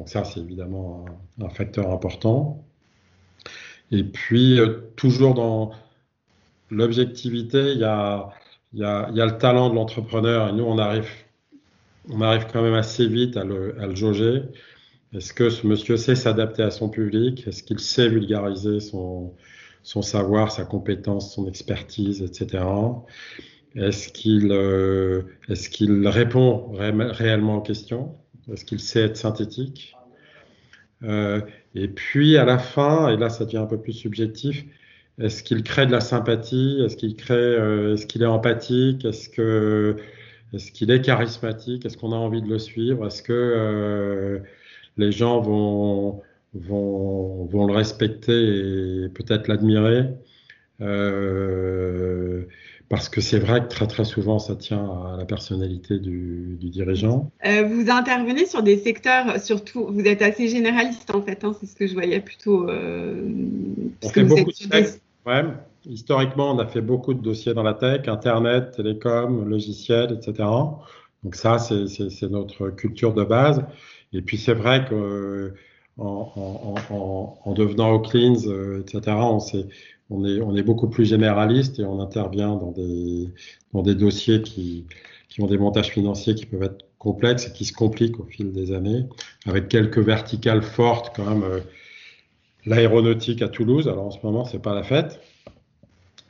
Donc 0.00 0.08
ça, 0.08 0.24
c'est 0.24 0.40
évidemment 0.40 1.04
un, 1.42 1.50
facteur 1.50 1.90
important. 1.90 2.64
Et 3.90 4.02
puis, 4.02 4.58
euh, 4.58 4.90
toujours 4.96 5.34
dans 5.34 5.72
l'objectivité, 6.70 7.72
il 7.72 7.80
y 7.80 7.84
a, 7.84 8.30
le 8.72 9.36
talent 9.36 9.68
de 9.68 9.74
l'entrepreneur. 9.74 10.48
Et 10.48 10.52
nous, 10.52 10.64
on 10.64 10.78
arrive, 10.78 11.10
on 12.08 12.22
arrive 12.22 12.46
quand 12.50 12.62
même 12.62 12.72
assez 12.72 13.06
vite 13.06 13.36
à 13.36 13.44
le, 13.44 13.94
jauger. 13.94 14.44
Est-ce 15.12 15.34
que 15.34 15.50
ce 15.50 15.66
monsieur 15.66 15.98
sait 15.98 16.14
s'adapter 16.14 16.62
à 16.62 16.70
son 16.70 16.88
public? 16.88 17.46
Est-ce 17.46 17.62
qu'il 17.62 17.78
sait 17.78 18.08
vulgariser 18.08 18.80
son, 18.80 19.34
savoir, 19.82 20.50
sa 20.50 20.64
compétence, 20.64 21.34
son 21.34 21.46
expertise, 21.46 22.22
etc. 22.22 22.64
Est-ce 23.74 24.08
qu'il 24.08 24.50
euh, 24.50 25.24
est 25.50 25.68
qu'il 25.68 26.08
répond 26.08 26.72
ré 26.72 26.90
réellement 26.90 27.58
aux 27.58 27.60
questions? 27.60 28.16
Est-ce 28.52 28.64
qu'il 28.64 28.80
sait 28.80 29.02
être 29.02 29.16
synthétique. 29.16 29.94
Euh, 31.02 31.40
Et 31.74 31.88
puis 31.88 32.36
à 32.36 32.44
la 32.44 32.58
fin, 32.58 33.08
et 33.08 33.16
là 33.16 33.30
ça 33.30 33.44
devient 33.44 33.58
un 33.58 33.66
peu 33.66 33.80
plus 33.80 33.92
subjectif, 33.92 34.64
est-ce 35.18 35.42
qu'il 35.42 35.62
crée 35.62 35.86
de 35.86 35.92
la 35.92 36.00
sympathie? 36.00 36.80
Est-ce 36.84 36.96
qu'il 36.96 37.16
crée 37.16 37.34
euh, 37.34 37.94
Est-ce 37.94 38.06
qu'il 38.06 38.22
est 38.22 38.26
empathique? 38.26 39.04
Est-ce 39.04 39.28
que 39.28 39.96
est-ce 40.52 40.72
qu'il 40.72 40.90
est 40.90 41.00
charismatique? 41.02 41.86
Est-ce 41.86 41.96
qu'on 41.96 42.12
a 42.12 42.16
envie 42.16 42.42
de 42.42 42.48
le 42.48 42.58
suivre? 42.58 43.06
Est-ce 43.06 43.22
que 43.22 43.32
euh, 43.32 44.40
les 44.96 45.12
gens 45.12 45.40
vont, 45.40 46.22
vont, 46.54 47.44
vont 47.46 47.66
le 47.66 47.74
respecter 47.74 49.04
et 49.04 49.08
peut-être 49.10 49.48
l'admirer? 49.48 50.08
Parce 52.90 53.08
que 53.08 53.20
c'est 53.20 53.38
vrai 53.38 53.62
que 53.62 53.68
très 53.68 53.86
très 53.86 54.04
souvent 54.04 54.40
ça 54.40 54.56
tient 54.56 54.84
à 54.84 55.16
la 55.16 55.24
personnalité 55.24 56.00
du, 56.00 56.56
du 56.60 56.70
dirigeant. 56.70 57.30
Euh, 57.46 57.62
vous 57.62 57.88
intervenez 57.88 58.46
sur 58.46 58.64
des 58.64 58.76
secteurs, 58.76 59.40
surtout, 59.40 59.86
vous 59.88 60.04
êtes 60.04 60.22
assez 60.22 60.48
généraliste 60.48 61.14
en 61.14 61.22
fait, 61.22 61.44
hein, 61.44 61.54
c'est 61.58 61.66
ce 61.66 61.76
que 61.76 61.86
je 61.86 61.94
voyais 61.94 62.20
plutôt. 62.20 62.68
Euh, 62.68 63.28
on 64.02 64.08
fait 64.08 64.24
beaucoup 64.24 64.50
de 64.50 64.68
tech, 64.68 64.88
ouais. 65.24 65.44
Historiquement, 65.86 66.50
on 66.50 66.58
a 66.58 66.66
fait 66.66 66.82
beaucoup 66.82 67.14
de 67.14 67.22
dossiers 67.22 67.54
dans 67.54 67.62
la 67.62 67.74
tech, 67.74 68.06
Internet, 68.08 68.72
télécom, 68.72 69.48
logiciels, 69.48 70.12
etc. 70.12 70.46
Donc 71.22 71.36
ça, 71.36 71.58
c'est 71.58 72.28
notre 72.28 72.70
culture 72.70 73.14
de 73.14 73.24
base. 73.24 73.64
Et 74.12 74.20
puis 74.20 74.36
c'est 74.36 74.52
vrai 74.52 74.84
que 74.84 75.54
en, 75.96 76.32
en, 76.34 76.94
en, 76.94 77.38
en, 77.44 77.52
devenant 77.52 78.02
euh, 78.14 78.80
etc., 78.80 79.00
on 79.16 79.38
s'est 79.38 79.66
on 80.10 80.56
est, 80.56 80.62
beaucoup 80.62 80.88
plus 80.88 81.04
généraliste 81.04 81.78
et 81.78 81.84
on 81.84 82.00
intervient 82.00 82.56
dans 82.56 82.72
des, 83.82 83.94
dossiers 83.94 84.42
qui, 84.42 84.84
ont 85.38 85.46
des 85.46 85.58
montages 85.58 85.90
financiers 85.90 86.34
qui 86.34 86.46
peuvent 86.46 86.64
être 86.64 86.84
complexes 86.98 87.46
et 87.48 87.52
qui 87.52 87.64
se 87.64 87.72
compliquent 87.72 88.18
au 88.18 88.24
fil 88.24 88.52
des 88.52 88.72
années, 88.72 89.06
avec 89.46 89.68
quelques 89.68 89.98
verticales 89.98 90.62
fortes 90.62 91.14
quand 91.14 91.24
même. 91.24 91.44
Euh, 91.44 91.60
l'aéronautique 92.66 93.40
à 93.40 93.48
Toulouse, 93.48 93.88
alors 93.88 94.04
en 94.04 94.10
ce 94.10 94.18
moment 94.22 94.44
c'est 94.44 94.60
pas 94.60 94.74
la 94.74 94.82
fête, 94.82 95.18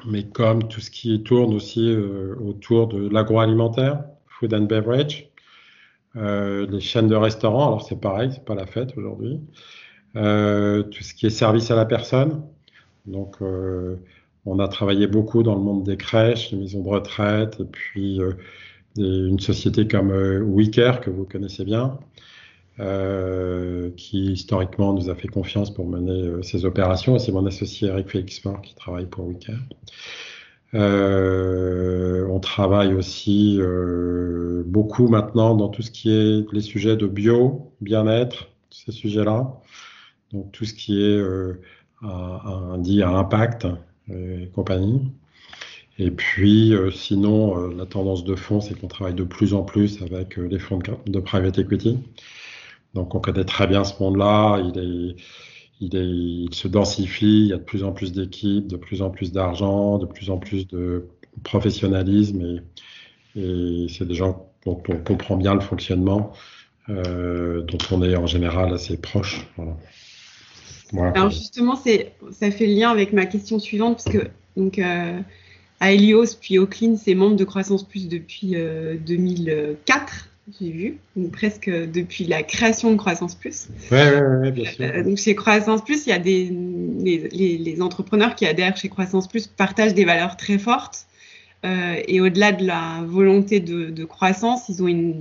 mais 0.06 0.22
comme 0.22 0.68
tout 0.68 0.80
ce 0.80 0.88
qui 0.88 1.20
tourne 1.24 1.52
aussi 1.52 1.90
euh, 1.90 2.36
autour 2.36 2.86
de 2.86 3.08
l'agroalimentaire, 3.08 4.04
food 4.28 4.54
and 4.54 4.66
beverage, 4.66 5.28
euh, 6.14 6.68
les 6.70 6.78
chaînes 6.78 7.08
de 7.08 7.16
restaurants, 7.16 7.66
alors 7.66 7.82
c'est 7.82 8.00
pareil, 8.00 8.30
c'est 8.32 8.44
pas 8.44 8.54
la 8.54 8.66
fête 8.66 8.96
aujourd'hui, 8.96 9.40
tout 10.14 11.02
ce 11.02 11.14
qui 11.14 11.26
est 11.26 11.30
service 11.30 11.72
à 11.72 11.74
la 11.74 11.84
personne, 11.84 12.44
donc, 13.06 13.36
euh, 13.42 13.96
On 14.46 14.58
a 14.58 14.68
travaillé 14.68 15.06
beaucoup 15.06 15.42
dans 15.42 15.54
le 15.54 15.60
monde 15.60 15.84
des 15.84 15.96
crèches, 15.96 16.50
des 16.50 16.56
maisons 16.56 16.82
de 16.82 16.88
retraite, 16.88 17.58
et 17.60 17.64
puis 17.64 18.20
euh, 18.20 18.32
une 18.96 19.38
société 19.40 19.86
comme 19.86 20.10
euh, 20.10 20.40
WeCare, 20.42 21.00
que 21.00 21.10
vous 21.10 21.24
connaissez 21.24 21.64
bien, 21.64 21.98
euh, 22.80 23.90
qui 23.96 24.32
historiquement 24.32 24.94
nous 24.94 25.10
a 25.10 25.14
fait 25.14 25.28
confiance 25.28 25.72
pour 25.72 25.86
mener 25.86 26.42
ces 26.42 26.64
opérations. 26.64 27.18
C'est 27.18 27.32
mon 27.32 27.46
associé 27.46 27.88
Eric 27.88 28.08
Félixmore 28.08 28.62
qui 28.62 28.74
travaille 28.74 29.06
pour 29.06 29.26
WeCare. 29.26 29.60
on 30.72 32.40
travaille 32.40 32.94
aussi 32.94 33.60
beaucoup 34.66 35.08
maintenant 35.08 35.54
dans 35.54 35.68
tout 35.68 35.82
ce 35.82 35.90
qui 35.90 36.10
est 36.10 36.46
les 36.52 36.62
sujets 36.62 36.96
de 36.96 37.06
bio, 37.06 37.72
bien-être, 37.80 38.48
ces 38.70 38.92
sujets-là. 38.92 39.60
Donc 40.32 40.52
tout 40.52 40.64
ce 40.64 40.74
qui 40.74 41.02
est 41.02 41.20
un, 42.02 42.78
dit 42.78 43.02
à 43.02 43.10
impact, 43.10 43.66
et 44.08 44.48
compagnie. 44.54 45.12
Et 45.98 46.10
puis, 46.10 46.72
euh, 46.72 46.90
sinon, 46.90 47.58
euh, 47.58 47.74
la 47.76 47.84
tendance 47.84 48.24
de 48.24 48.34
fond, 48.34 48.62
c'est 48.62 48.78
qu'on 48.78 48.88
travaille 48.88 49.14
de 49.14 49.22
plus 49.22 49.52
en 49.52 49.62
plus 49.62 50.00
avec 50.02 50.38
euh, 50.38 50.48
les 50.48 50.58
fonds 50.58 50.78
de, 51.06 51.20
private 51.20 51.58
equity. 51.58 51.98
Donc, 52.94 53.14
on 53.14 53.20
connaît 53.20 53.44
très 53.44 53.66
bien 53.66 53.84
ce 53.84 54.02
monde-là. 54.02 54.60
Il, 54.60 54.78
est, 54.78 55.16
il, 55.80 55.96
est, 55.96 56.08
il 56.08 56.54
se 56.54 56.68
densifie. 56.68 57.42
Il 57.42 57.46
y 57.48 57.52
a 57.52 57.58
de 57.58 57.62
plus 57.62 57.84
en 57.84 57.92
plus 57.92 58.12
d'équipes, 58.12 58.66
de 58.66 58.76
plus 58.78 59.02
en 59.02 59.10
plus 59.10 59.30
d'argent, 59.32 59.98
de 59.98 60.06
plus 60.06 60.30
en 60.30 60.38
plus 60.38 60.66
de 60.68 61.06
professionnalisme. 61.44 62.60
Et, 63.36 63.40
et 63.40 63.86
c'est 63.90 64.06
des 64.06 64.14
gens 64.14 64.50
dont 64.64 64.82
on 64.88 64.96
comprend 64.96 65.36
bien 65.36 65.54
le 65.54 65.60
fonctionnement, 65.60 66.32
dont 66.88 67.78
on 67.92 68.02
est 68.02 68.16
en 68.16 68.26
général 68.26 68.72
assez 68.72 68.96
proche. 68.96 69.46
Voilà. 69.56 69.76
Alors 70.98 71.30
justement, 71.30 71.76
ça 71.76 72.50
fait 72.50 72.66
le 72.66 72.74
lien 72.74 72.90
avec 72.90 73.12
ma 73.12 73.26
question 73.26 73.58
suivante, 73.58 74.02
parce 74.02 74.16
que 74.16 74.28
donc, 74.56 74.78
euh, 74.78 75.20
à 75.80 75.92
Helios 75.92 76.36
puis 76.40 76.58
Oakland, 76.58 76.96
c'est 76.96 77.14
membre 77.14 77.36
de 77.36 77.44
Croissance 77.44 77.86
Plus 77.86 78.08
depuis 78.08 78.56
2004, 79.06 79.48
euh, 79.48 80.52
j'ai 80.60 80.70
vu, 80.70 80.98
donc 81.16 81.30
presque 81.30 81.70
depuis 81.70 82.24
la 82.24 82.42
création 82.42 82.90
de 82.90 82.96
Croissance 82.96 83.34
Plus. 83.34 83.68
Oui, 83.90 83.98
ouais, 83.98 84.50
bien 84.50 84.70
sûr. 84.70 84.84
Euh, 84.84 85.04
donc 85.04 85.18
chez 85.18 85.34
Croissance 85.34 85.84
Plus, 85.84 86.06
il 86.06 86.10
y 86.10 86.12
a 86.12 86.18
des 86.18 86.52
les, 87.02 87.82
entrepreneurs 87.82 88.34
qui 88.34 88.46
adhèrent 88.46 88.76
chez 88.76 88.88
Croissance 88.88 89.28
Plus 89.28 89.46
partagent 89.46 89.94
des 89.94 90.04
valeurs 90.04 90.36
très 90.36 90.58
fortes. 90.58 91.06
et 91.64 92.20
au-delà 92.20 92.52
de 92.52 92.66
la 92.66 93.02
volonté 93.06 93.60
de, 93.60 94.04
croissance, 94.04 94.68
ils 94.68 94.82
ont 94.82 95.14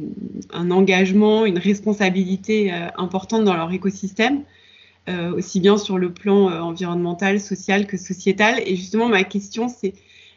un 0.51 0.71
engagement, 0.71 1.45
une 1.45 1.59
responsabilité 1.59 2.71
importante 2.97 3.43
dans 3.43 3.55
leur 3.55 3.71
écosystème. 3.71 4.43
Euh, 5.09 5.33
aussi 5.33 5.59
bien 5.59 5.77
sur 5.77 5.97
le 5.97 6.13
plan 6.13 6.51
euh, 6.51 6.59
environnemental, 6.59 7.39
social 7.39 7.87
que 7.87 7.97
sociétal. 7.97 8.61
Et 8.65 8.75
justement, 8.75 9.09
ma 9.09 9.23
question 9.23 9.67
c'est 9.67 9.93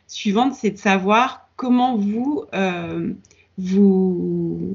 suivante, 0.06 0.54
c'est 0.54 0.70
de 0.70 0.78
savoir 0.78 1.48
comment 1.56 1.96
vous, 1.96 2.44
euh, 2.54 3.12
vous, 3.58 4.74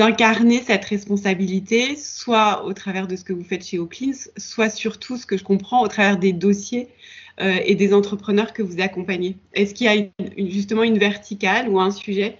incarnez 0.00 0.62
cette 0.62 0.86
responsabilité, 0.86 1.96
soit 1.96 2.64
au 2.64 2.72
travers 2.72 3.06
de 3.06 3.16
ce 3.16 3.24
que 3.24 3.34
vous 3.34 3.44
faites 3.44 3.66
chez 3.66 3.78
Oaklins, 3.78 4.12
soit 4.38 4.70
surtout, 4.70 5.18
ce 5.18 5.26
que 5.26 5.36
je 5.36 5.44
comprends, 5.44 5.82
au 5.82 5.88
travers 5.88 6.18
des 6.18 6.32
dossiers 6.32 6.88
et 7.40 7.74
des 7.74 7.92
entrepreneurs 7.92 8.52
que 8.52 8.62
vous 8.62 8.80
accompagnez. 8.80 9.36
Est-ce 9.54 9.74
qu'il 9.74 9.86
y 9.86 9.88
a 9.88 10.48
justement 10.48 10.84
une 10.84 10.98
verticale 10.98 11.68
ou 11.68 11.80
un 11.80 11.90
sujet 11.90 12.38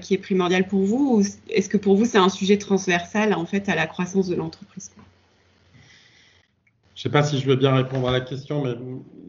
qui 0.00 0.14
est 0.14 0.18
primordial 0.18 0.68
pour 0.68 0.84
vous, 0.84 1.16
ou 1.16 1.22
est-ce 1.50 1.68
que 1.68 1.76
pour 1.76 1.96
vous 1.96 2.04
c'est 2.04 2.18
un 2.18 2.28
sujet 2.28 2.56
transversal 2.56 3.34
en 3.34 3.44
fait 3.44 3.68
à 3.68 3.74
la 3.74 3.86
croissance 3.86 4.28
de 4.28 4.36
l'entreprise? 4.36 4.92
Je 6.96 7.00
ne 7.00 7.02
sais 7.02 7.10
pas 7.10 7.22
si 7.22 7.38
je 7.38 7.46
veux 7.46 7.56
bien 7.56 7.74
répondre 7.74 8.08
à 8.08 8.10
la 8.10 8.22
question, 8.22 8.64
mais 8.64 8.74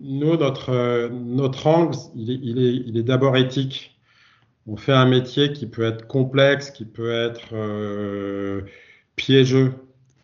nous, 0.02 0.38
notre, 0.38 0.70
euh, 0.70 1.10
notre 1.10 1.68
angle, 1.68 1.98
il 2.16 2.98
est, 2.98 3.04
d'abord 3.04 3.36
éthique. 3.36 4.00
On 4.68 4.78
fait 4.78 4.94
un 4.94 5.06
métier 5.06 5.52
qui 5.52 5.68
peut 5.68 5.84
être 5.84 6.08
complexe, 6.08 6.72
qui 6.72 6.86
peut 6.86 7.12
être 7.12 7.50
euh, 7.52 8.62
piégeux 9.18 9.74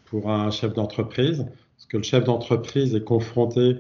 pour 0.06 0.32
un 0.32 0.52
chef 0.52 0.74
d'entreprise, 0.74 1.46
parce 1.76 1.86
que 1.88 1.98
le 1.98 2.04
chef 2.04 2.24
d'entreprise 2.24 2.96
est 2.96 3.04
confronté 3.04 3.76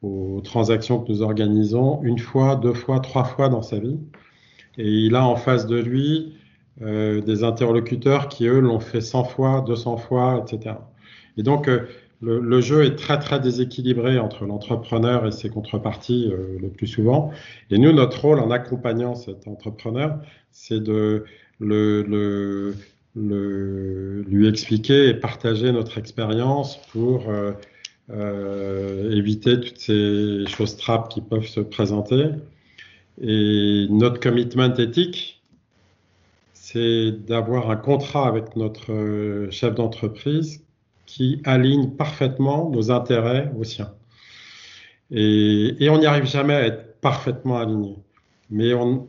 aux 0.00 0.40
transactions 0.42 0.98
que 0.98 1.12
nous 1.12 1.20
organisons 1.20 2.02
une 2.04 2.18
fois, 2.18 2.56
deux 2.56 2.72
fois, 2.72 3.00
trois 3.00 3.24
fois 3.24 3.50
dans 3.50 3.62
sa 3.62 3.78
vie. 3.78 3.98
Et 4.78 4.88
il 4.88 5.14
a 5.14 5.26
en 5.26 5.36
face 5.36 5.66
de 5.66 5.76
lui 5.76 6.38
euh, 6.80 7.20
des 7.20 7.44
interlocuteurs 7.44 8.28
qui, 8.28 8.46
eux, 8.46 8.60
l'ont 8.60 8.80
fait 8.80 9.02
100 9.02 9.24
fois, 9.24 9.62
200 9.66 9.98
fois, 9.98 10.42
etc. 10.42 10.76
Et 11.36 11.42
donc, 11.42 11.68
le, 12.24 12.60
jeu 12.60 12.84
est 12.84 12.96
très 12.96 13.18
très 13.18 13.40
déséquilibré 13.40 14.18
entre 14.18 14.44
l'entrepreneur 14.46 15.26
et 15.26 15.32
ses 15.32 15.50
contreparties 15.50 16.30
euh, 16.32 16.58
le 16.60 16.68
plus 16.68 16.86
souvent. 16.86 17.30
Et 17.70 17.78
nous, 17.78 17.92
notre 17.92 18.22
rôle 18.22 18.40
en 18.40 18.50
accompagnant 18.50 19.14
cet 19.14 19.46
entrepreneur, 19.46 20.18
c'est 20.50 20.82
de 20.82 21.24
lui 21.60 22.74
expliquer 24.48 25.08
et 25.08 25.14
partager 25.14 25.70
notre 25.72 25.98
expérience 25.98 26.78
pour 26.92 27.28
euh, 27.28 27.52
euh, 28.10 29.12
éviter 29.12 29.60
toutes 29.60 29.78
ces 29.78 30.44
choses 30.46 30.76
trappes 30.76 31.10
qui 31.10 31.20
peuvent 31.20 31.46
se 31.46 31.60
présenter. 31.60 32.30
Et 33.20 33.86
notre 33.90 34.18
commitment 34.18 34.74
éthique, 34.74 35.42
c'est 36.52 37.12
d'avoir 37.12 37.70
un 37.70 37.76
contrat 37.76 38.26
avec 38.26 38.56
notre 38.56 39.46
chef 39.50 39.74
d'entreprise 39.74 40.63
qui 41.06 41.40
aligne 41.44 41.90
parfaitement 41.90 42.70
nos 42.70 42.90
intérêts 42.90 43.50
aux 43.58 43.64
siens. 43.64 43.92
Et, 45.10 45.88
on 45.90 45.98
n'y 45.98 46.06
arrive 46.06 46.26
jamais 46.26 46.54
à 46.54 46.66
être 46.66 47.00
parfaitement 47.00 47.58
aligné. 47.58 47.96
Mais 48.50 48.74
on, 48.74 49.08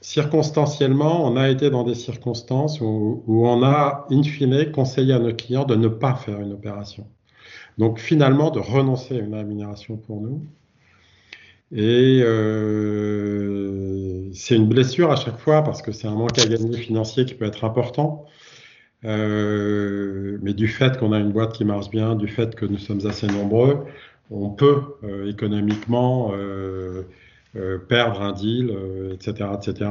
circonstanciellement, 0.00 1.26
on 1.26 1.36
a 1.36 1.48
été 1.48 1.70
dans 1.70 1.84
des 1.84 1.94
circonstances 1.94 2.80
où, 2.80 3.22
on 3.26 3.62
a, 3.62 4.06
in 4.10 4.22
fine, 4.22 4.70
conseillé 4.72 5.12
à 5.12 5.18
nos 5.18 5.34
clients 5.34 5.64
de 5.64 5.76
ne 5.76 5.88
pas 5.88 6.14
faire 6.14 6.40
une 6.40 6.52
opération. 6.52 7.06
Donc 7.78 7.98
finalement, 7.98 8.50
de 8.50 8.58
renoncer 8.58 9.16
à 9.16 9.20
une 9.20 9.34
rémunération 9.34 9.96
pour 9.96 10.20
nous. 10.20 10.42
Et 11.72 12.20
euh, 12.24 14.28
c'est 14.32 14.56
une 14.56 14.66
blessure 14.66 15.12
à 15.12 15.16
chaque 15.16 15.38
fois 15.38 15.62
parce 15.62 15.82
que 15.82 15.92
c'est 15.92 16.08
un 16.08 16.16
manque 16.16 16.38
à 16.38 16.46
gagner 16.46 16.76
financier 16.76 17.24
qui 17.24 17.34
peut 17.34 17.44
être 17.44 17.64
important. 17.64 18.26
Euh, 19.04 20.38
mais 20.42 20.52
du 20.52 20.68
fait 20.68 20.98
qu'on 20.98 21.12
a 21.12 21.18
une 21.18 21.32
boîte 21.32 21.54
qui 21.54 21.64
marche 21.64 21.90
bien, 21.90 22.14
du 22.14 22.28
fait 22.28 22.54
que 22.54 22.66
nous 22.66 22.78
sommes 22.78 23.06
assez 23.06 23.26
nombreux, 23.26 23.86
on 24.30 24.50
peut 24.50 24.82
euh, 25.04 25.28
économiquement 25.28 26.32
euh, 26.34 27.04
perdre 27.88 28.20
un 28.22 28.32
deal, 28.32 28.76
etc., 29.12 29.48
etc. 29.56 29.90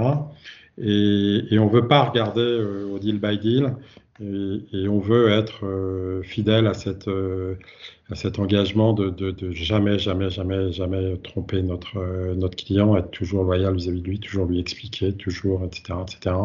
Et, 0.78 1.60
on 1.60 1.66
ne 1.66 1.72
veut 1.72 1.88
pas 1.88 2.04
regarder 2.04 2.64
au 2.94 3.00
deal 3.00 3.20
by 3.20 3.38
deal, 3.38 3.76
et, 4.22 4.88
on 4.88 5.00
veut 5.00 5.30
être 5.30 6.22
fidèle 6.24 6.68
à, 6.68 6.74
cet 6.74 8.40
engagement 8.40 8.94
de, 8.94 9.10
de, 9.10 9.52
jamais, 9.52 10.00
jamais, 10.00 10.30
jamais, 10.30 10.72
jamais 10.72 11.18
tromper 11.18 11.62
notre, 11.64 12.56
client, 12.56 12.96
être 12.96 13.12
toujours 13.12 13.44
loyal 13.44 13.76
vis-à-vis 13.76 14.02
de 14.02 14.08
lui, 14.08 14.20
toujours 14.20 14.46
lui 14.46 14.60
expliquer, 14.60 15.14
toujours, 15.14 15.66
etc., 15.66 16.00
etc. 16.02 16.36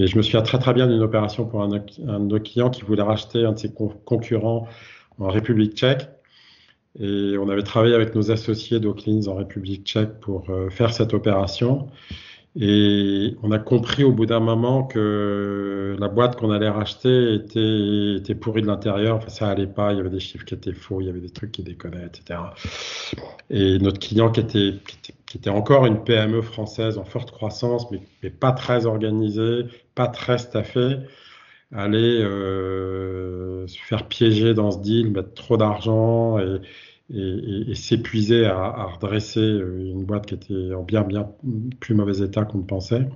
Et 0.00 0.06
je 0.06 0.16
me 0.16 0.22
souviens 0.22 0.40
très 0.40 0.58
très 0.58 0.72
bien 0.72 0.86
d'une 0.86 1.02
opération 1.02 1.44
pour 1.44 1.62
un, 1.62 1.68
de 1.68 2.18
nos 2.18 2.40
clients 2.40 2.70
qui 2.70 2.82
voulait 2.82 3.02
racheter 3.02 3.44
un 3.44 3.52
de 3.52 3.58
ses 3.58 3.70
concurrents 3.70 4.66
en 5.18 5.28
République 5.28 5.74
tchèque. 5.74 6.08
Et 6.98 7.36
on 7.38 7.50
avait 7.50 7.62
travaillé 7.62 7.94
avec 7.94 8.14
nos 8.14 8.30
associés 8.30 8.80
d'Oaklins 8.80 9.26
en 9.26 9.34
République 9.34 9.84
tchèque 9.84 10.18
pour 10.20 10.48
euh, 10.48 10.70
faire 10.70 10.94
cette 10.94 11.12
opération. 11.12 11.88
Et 12.56 13.36
on 13.42 13.52
a 13.52 13.60
compris 13.60 14.02
au 14.02 14.12
bout 14.12 14.26
d'un 14.26 14.40
moment 14.40 14.82
que 14.82 15.96
la 16.00 16.08
boîte 16.08 16.36
qu'on 16.36 16.50
allait 16.50 16.68
racheter 16.68 17.34
était, 17.34 18.34
pourrie 18.34 18.62
de 18.62 18.66
l'intérieur. 18.66 19.22
Ça 19.30 19.48
allait 19.48 19.68
pas. 19.68 19.92
Il 19.92 19.98
y 19.98 20.00
avait 20.00 20.10
des 20.10 20.18
chiffres 20.20 20.44
qui 20.44 20.54
étaient 20.54 20.72
faux, 20.72 21.00
il 21.00 21.06
y 21.06 21.10
avait 21.10 21.20
des 21.20 21.30
trucs 21.30 21.52
qui 21.52 21.62
déconnaient, 21.62 22.06
etc. 22.06 22.40
Et 23.50 23.78
notre 23.78 24.00
client 24.00 24.32
qui 24.32 24.40
était, 24.40 25.50
encore 25.50 25.86
une 25.86 26.02
PME 26.02 26.42
française 26.42 26.98
en 26.98 27.04
forte 27.04 27.30
croissance, 27.30 27.88
mais, 27.92 28.02
mais 28.22 28.30
pas 28.30 28.52
très 28.52 28.84
organisée, 28.86 29.66
pas 29.94 30.08
très 30.08 30.38
staffée, 30.38 30.96
allait 31.72 32.20
euh, 32.20 33.66
se 33.68 33.78
faire 33.78 34.08
piéger 34.08 34.54
dans 34.54 34.72
ce 34.72 34.78
deal, 34.80 35.12
mettre 35.12 35.34
trop 35.34 35.56
d'argent 35.56 36.38
et, 36.40 36.60
et, 37.12 37.74
s'épuiser 37.74 38.46
à, 38.46 38.84
redresser 38.86 39.40
euh, 39.40 39.90
une 39.92 40.04
boîte 40.04 40.26
qui 40.26 40.34
était 40.34 40.74
en 40.74 40.82
bien, 40.82 41.02
bien 41.02 41.28
plus 41.80 41.94
mauvais 41.94 42.24
état 42.24 42.44
qu'on 42.44 42.58
ne 42.58 42.64
pensait. 42.64 43.08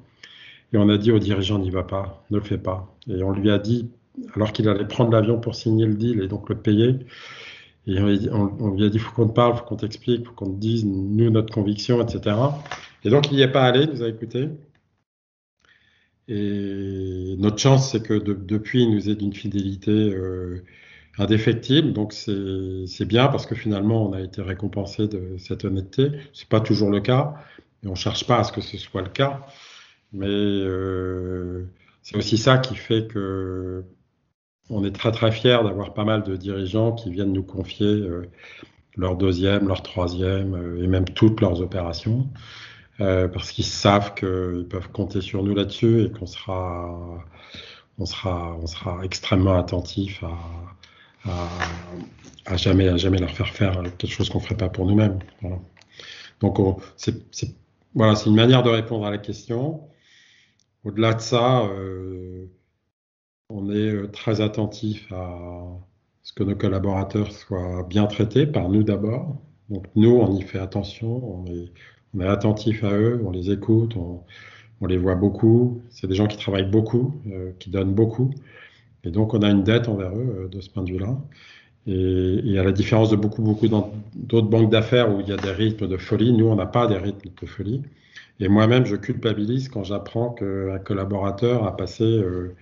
Et 0.73 0.77
on 0.77 0.89
a 0.89 0.99
dit 0.99 1.13
au 1.13 1.19
dirigeant, 1.19 1.59
n'y 1.59 1.71
va 1.71 1.85
pas, 1.85 2.25
ne 2.31 2.39
le 2.39 2.43
fais 2.43 2.59
pas. 2.59 2.95
Et 3.09 3.23
on 3.23 3.33
lui 3.33 3.51
a 3.51 3.59
dit, 3.59 3.91
alors 4.35 4.53
qu'il 4.53 4.69
allait 4.69 4.87
prendre 4.87 5.11
l'avion 5.13 5.41
pour 5.41 5.55
signer 5.55 5.87
le 5.87 5.95
deal 5.95 6.21
et 6.21 6.29
donc 6.29 6.49
le 6.49 6.57
payer, 6.57 6.97
et 7.87 7.99
on, 8.01 8.75
lui 8.75 8.85
a 8.85 8.89
dit, 8.89 8.97
il 8.97 9.01
faut 9.01 9.13
qu'on 9.13 9.29
te 9.29 9.35
parle, 9.35 9.55
il 9.55 9.59
faut 9.59 9.65
qu'on 9.65 9.77
t'explique, 9.77 10.21
il 10.21 10.27
faut 10.27 10.33
qu'on 10.33 10.51
te 10.51 10.59
dise, 10.59 10.87
nous, 10.87 11.31
notre 11.31 11.53
conviction, 11.53 12.01
etc. 12.03 12.37
Et 13.05 13.11
donc, 13.11 13.31
il 13.31 13.37
n'y 13.37 13.43
est 13.43 13.53
pas 13.53 13.65
allé, 13.65 13.83
il 13.83 13.91
nous 13.91 14.03
a 14.03 14.09
écouté. 14.09 14.49
Et 16.29 17.35
notre 17.39 17.59
chance, 17.59 17.91
c'est 17.93 18.03
que 18.03 18.15
depuis, 18.15 18.83
il 18.85 18.95
nous 18.95 19.11
est 19.11 19.17
d'une 19.17 19.35
fidélité 19.35 19.91
euh, 19.91 20.65
indéfectible. 21.19 21.93
Donc 21.93 22.13
c'est 22.13 23.05
bien 23.05 23.29
parce 23.29 23.47
que 23.47 23.55
finalement 23.55 24.09
on 24.09 24.13
a 24.13 24.21
été 24.21 24.43
récompensé 24.43 25.09
de 25.09 25.37
cette 25.39 25.65
honnêteté. 25.65 26.11
C'est 26.33 26.49
pas 26.49 26.61
toujours 26.61 26.91
le 26.91 27.01
cas 27.01 27.35
et 27.85 27.89
on 27.89 27.95
cherche 27.95 28.27
pas 28.27 28.39
à 28.39 28.45
ce 28.45 28.53
que 28.53 28.61
ce 28.61 28.79
soit 28.79 29.03
le 29.03 29.09
cas. 29.09 29.41
Mais 30.13 30.27
euh, 30.29 31.67
c'est 32.03 32.17
aussi 32.17 32.39
ça 32.39 32.59
qui 32.59 32.77
fait 32.77 33.09
que 33.09 33.85
on 34.71 34.85
est 34.85 34.93
très 34.93 35.13
très 35.13 35.31
fiers 35.31 35.59
d'avoir 35.63 35.93
pas 35.93 36.05
mal 36.05 36.23
de 36.23 36.37
dirigeants 36.37 36.93
qui 36.93 37.11
viennent 37.11 37.33
nous 37.33 37.43
confier 37.43 37.87
euh, 37.87 38.31
leur 38.97 39.17
deuxième, 39.17 39.69
leur 39.69 39.83
troisième 39.83 40.55
euh, 40.55 40.83
et 40.83 40.87
même 40.87 41.05
toutes 41.05 41.41
leurs 41.41 41.61
opérations. 41.61 42.29
parce 42.99 43.51
qu'ils 43.51 43.65
savent 43.65 44.15
qu'ils 44.15 44.67
peuvent 44.71 44.91
compter 44.93 45.21
sur 45.21 45.43
nous 45.43 45.55
là-dessus 45.55 46.05
et 46.05 46.11
qu'on 46.13 46.27
sera, 46.27 47.25
on 47.99 48.07
sera, 48.07 48.57
on 48.63 48.67
sera 48.67 49.05
extrêmement 49.05 49.59
attentif 49.59 50.23
à, 50.23 50.39
à, 51.27 52.57
jamais, 52.57 52.89
à 52.89 52.97
jamais 52.97 53.19
leur 53.19 53.31
faire 53.31 53.49
faire 53.49 53.83
quelque 53.99 54.11
chose 54.11 54.29
qu'on 54.29 54.39
ne 54.39 54.45
ferait 54.45 54.57
pas 54.57 54.69
pour 54.69 54.87
nous-mêmes. 54.87 55.19
Donc, 56.41 56.59
c'est 56.97 57.15
voilà, 57.95 58.15
une 58.27 58.35
manière 58.35 58.63
de 58.63 58.71
répondre 58.71 59.07
à 59.07 59.11
la 59.11 59.19
question. 59.19 59.81
Au-delà 60.85 61.15
de 61.15 61.21
ça, 61.21 61.65
euh, 61.65 62.47
on 63.49 63.71
est 63.71 63.91
euh, 63.91 64.09
très 64.09 64.41
attentif 64.41 65.11
à 65.13 65.39
ce 66.23 66.33
que 66.33 66.43
nos 66.43 66.57
collaborateurs 66.57 67.33
soient 67.33 67.85
bien 67.85 68.07
traités 68.07 68.47
par 68.47 68.69
nous 68.69 68.83
d'abord. 68.83 69.37
Donc 69.71 69.87
nous, 69.95 70.11
on 70.11 70.37
y 70.37 70.43
fait 70.43 70.59
attention, 70.59 71.43
on 71.43 71.47
est, 71.47 72.27
attentif 72.27 72.85
à 72.85 72.93
eux, 72.93 73.21
on 73.25 73.31
les 73.31 73.51
écoute, 73.51 73.97
on, 73.97 74.23
on 74.81 74.87
les 74.87 74.99
voit 74.99 75.15
beaucoup. 75.15 75.83
C'est 75.91 76.07
des 76.07 76.15
gens 76.15 76.27
qui 76.27 76.37
travaillent 76.37 76.71
beaucoup, 76.71 77.15
euh, 77.29 77.53
qui 77.59 77.71
donnent 77.71 77.95
beaucoup. 77.95 78.31
Et 79.05 79.11
donc, 79.11 79.35
on 79.35 79.43
a 79.43 79.51
une 79.51 79.63
dette 79.63 79.89
envers 79.89 80.15
eux 80.15 80.45
euh, 80.45 80.49
de 80.49 80.61
ce 80.61 80.71
point 80.71 80.83
de 80.83 80.91
vue-là. 80.91 81.17
Et, 81.87 82.59
à 82.59 82.65
la 82.65 82.73
différence 82.73 83.11
de 83.11 83.17
beaucoup, 83.17 83.43
beaucoup 83.43 83.69
d'autres 83.69 84.49
banques 84.49 84.71
d'affaires 84.71 85.15
où 85.15 85.21
il 85.21 85.29
y 85.29 85.33
a 85.33 85.37
des 85.37 85.51
rythmes 85.51 85.87
de 85.87 85.97
folie, 85.99 86.33
nous, 86.33 86.47
on 86.47 86.57
n'a 86.57 86.67
pas 86.67 86.87
des 86.87 86.97
rythmes 86.97 87.29
de 87.41 87.47
folie. 87.47 87.83
Et 88.41 88.49
moi-même, 88.49 88.87
je 88.87 88.97
culpabilise 88.97 89.69
quand 89.69 89.85
j'apprends 89.85 90.31
qu'un 90.31 90.79
collaborateur 90.79 91.65
a 91.65 91.77
passé 91.77 92.05
euh, 92.05 92.55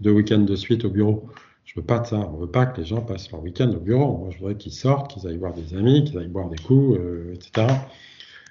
deux 0.00 0.12
week-ends 0.12 0.38
de 0.38 0.54
suite 0.54 0.84
au 0.84 0.90
bureau. 0.90 1.28
Je 1.64 1.74
veux 1.76 1.84
pas 1.84 1.98
de 1.98 2.06
ça. 2.06 2.16
On 2.16 2.36
veut 2.36 2.50
pas 2.50 2.66
que 2.66 2.80
les 2.80 2.86
gens 2.86 3.00
passent 3.00 3.30
leur 3.32 3.42
week-end 3.42 3.70
au 3.70 3.80
bureau. 3.80 4.18
Moi, 4.18 4.28
je 4.30 4.38
voudrais 4.38 4.56
qu'ils 4.56 4.72
sortent, 4.72 5.10
qu'ils 5.10 5.26
aillent 5.26 5.38
voir 5.38 5.54
des 5.54 5.74
amis, 5.74 6.04
qu'ils 6.04 6.18
aillent 6.18 6.28
boire 6.28 6.48
des 6.48 6.58
coups, 6.58 6.98
euh, 6.98 7.34
etc. 7.34 7.66